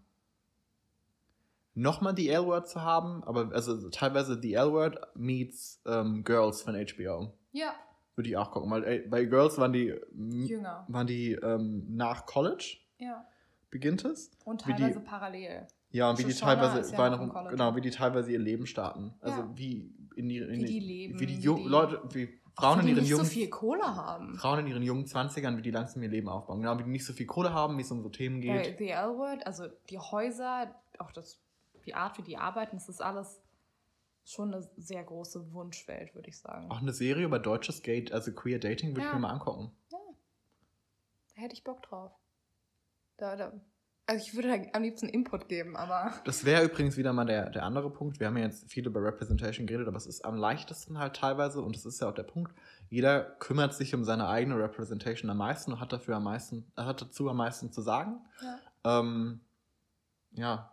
[1.79, 7.33] nochmal die L-Word zu haben, aber also teilweise die L-Word meets ähm, Girls von HBO.
[7.51, 7.73] Ja,
[8.15, 10.85] Würde ich auch gucken, weil ey, bei Girls waren die, jünger.
[10.87, 13.25] waren die ähm, nach College, Ja.
[13.69, 14.31] beginnt es.
[14.45, 15.67] Und Wie die- teilweise parallel.
[15.91, 19.15] Ja, und wie die teilweise, ja noch genau, wie die teilweise ihr Leben starten.
[19.21, 19.49] Also Ja.
[19.55, 22.89] wie in die, in Wie die leben, wie die, wie die- Leute, wie Frauen in
[22.89, 24.35] ihren jungen so viel Kohle haben.
[24.35, 26.59] Frauen in ihren jungen 20ern, wie die langsam ihr Leben aufbauen.
[26.59, 28.77] Genau, wie die nicht so viel Kohle haben, wie es um so Themen Bei geht.
[28.79, 31.39] The L-Word, also die Häuser, auch das,
[31.85, 33.41] die Art, wie die arbeiten, das ist alles
[34.25, 36.69] schon eine sehr große Wunschwelt, würde ich sagen.
[36.69, 39.13] Auch eine Serie über deutsches Gate, also Queer Dating, würde ich Ja.
[39.13, 39.71] mir mal angucken.
[41.35, 42.11] Da hätte ich Bock drauf.
[43.17, 43.53] Da, da,
[44.05, 47.49] also ich würde da am liebsten Input geben, aber Das wäre übrigens wieder mal der,
[47.49, 48.19] der andere Punkt.
[48.19, 51.61] Wir haben ja jetzt viel über Representation geredet, aber es ist am leichtesten halt teilweise,
[51.61, 52.53] und das ist ja auch der Punkt,
[52.89, 57.01] jeder kümmert sich um seine eigene Representation am meisten und hat dafür am meisten, hat
[57.01, 58.19] dazu am meisten zu sagen.
[58.41, 58.59] ja.
[58.99, 59.41] Ähm,
[60.31, 60.71] ja.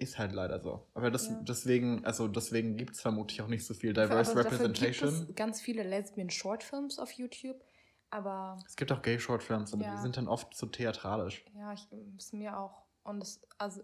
[0.00, 0.86] Ist halt leider so.
[0.94, 1.38] Aber das, Ja.
[1.42, 5.28] deswegen, also deswegen gibt es vermutlich auch nicht so viel Aber Diverse dafür gibt Representation.
[5.28, 7.62] es ganz viele Lesbian Shortfilms auf YouTube,
[8.08, 9.94] aber Es gibt auch Gay Shortfilms, aber Ja.
[9.96, 11.44] die sind dann oft zu theatralisch.
[11.54, 11.86] ja, ich
[12.16, 13.82] ist mir auch und es also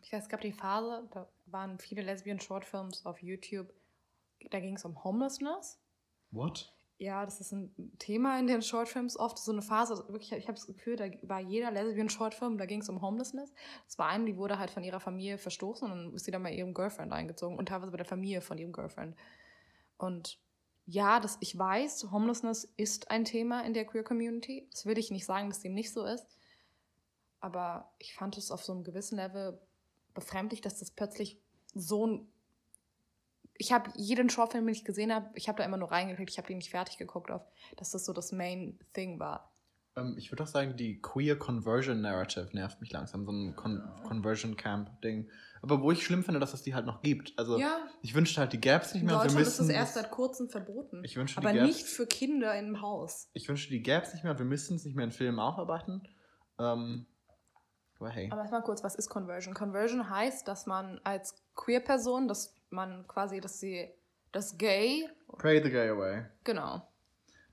[0.00, 3.72] ich weiß, es gab die Phase, da waren viele Lesbian Shortfilms auf YouTube.
[4.50, 5.80] Da ging es um Homelessness.
[6.30, 6.71] What?
[6.98, 9.38] Ja, das ist ein Thema in den Shortfilms oft.
[9.38, 12.80] So eine Phase, wirklich, ich habe das Gefühl, da war jeder Lesbian Shortfilm, da ging
[12.80, 13.52] es um Homelessness.
[13.88, 16.44] Es war eine, die wurde halt von ihrer Familie verstoßen und dann ist sie dann
[16.44, 19.16] bei ihrem Girlfriend eingezogen und teilweise bei der Familie von ihrem Girlfriend.
[19.98, 20.38] Und
[20.86, 24.68] ja, das, ich weiß, Homelessness ist ein Thema in der Queer Community.
[24.70, 26.26] Das will ich nicht sagen, dass dem nicht so ist.
[27.40, 29.60] Aber ich fand es auf so einem gewissen Level
[30.14, 31.40] befremdlich, dass das plötzlich
[31.74, 32.32] so ein
[33.58, 36.38] ich habe jeden Shortfilm, den ich gesehen habe, ich habe da immer nur reingeklickt, ich
[36.38, 37.42] habe den nicht fertig geguckt, auf,
[37.76, 39.52] dass das so das Main Thing war.
[39.96, 43.24] Ähm, ich würde auch sagen, die Queer Conversion Narrative nervt mich langsam.
[43.24, 45.28] So ein Con Conversion Camp-Ding.
[45.60, 47.38] Aber wo ich schlimm finde, dass es die halt noch gibt.
[47.38, 49.16] Also ja, ich wünschte halt, die gäbe es nicht in mehr.
[49.16, 51.02] und wir Deutschland ist das erst seit kurzem verboten.
[51.04, 53.28] Ich wünschte, aber nicht für Kinder im Haus.
[53.32, 56.02] Ich wünschte, die gäbe es nicht mehr wir müssten es nicht mehr in Filmen aufarbeiten.
[56.58, 57.06] Ähm,
[58.02, 58.28] aber hey.
[58.30, 59.54] Aber erstmal kurz, was ist Conversion?
[59.54, 63.88] Conversion heißt, dass man als Queer-Person, dass man quasi, dass sie
[64.32, 66.24] das Gay, Pray the gay away.
[66.44, 66.86] genau,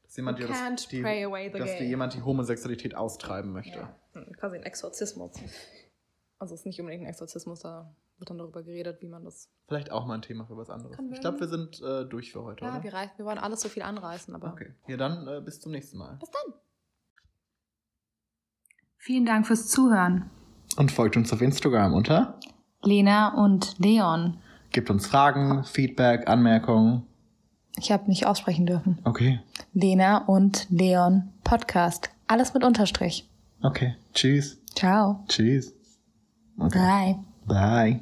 [0.04, 3.80] Dass jemand You dir das, die, dass dir jemand die Homosexualität austreiben möchte.
[3.80, 5.34] ja, hm, quasi ein Exorzismus.
[6.40, 9.50] Also es ist nicht unbedingt ein Exorzismus, da wird dann darüber geredet, wie man das.
[9.68, 10.98] Vielleicht auch mal ein Thema für was anderes.
[11.12, 12.84] Ich glaube, wir sind äh, durch für heute, Ja, oder?
[12.84, 14.52] wir, reißen, wir wollen alles so viel anreißen, aber.
[14.54, 14.74] Okay.
[14.88, 16.16] Ja, dann äh, bis zum nächsten Mal.
[16.18, 16.54] Bis dann.
[18.98, 20.30] Vielen Dank fürs Zuhören.
[20.78, 22.40] Und folgt uns auf Instagram unter.
[22.84, 24.38] Lena und Leon.
[24.72, 27.04] Gebt uns Fragen, Feedback, Anmerkungen.
[27.78, 29.00] Ich habe nicht aussprechen dürfen.
[29.04, 29.40] Okay.
[29.74, 32.10] Lena und Leon Podcast.
[32.28, 33.30] Alles mit Unterstrich.
[33.62, 33.96] Okay.
[34.14, 34.62] Tschüss.
[34.76, 35.24] Ciao.
[35.28, 35.74] Tschüss.
[36.58, 37.16] Okay.
[37.48, 38.02] Bye.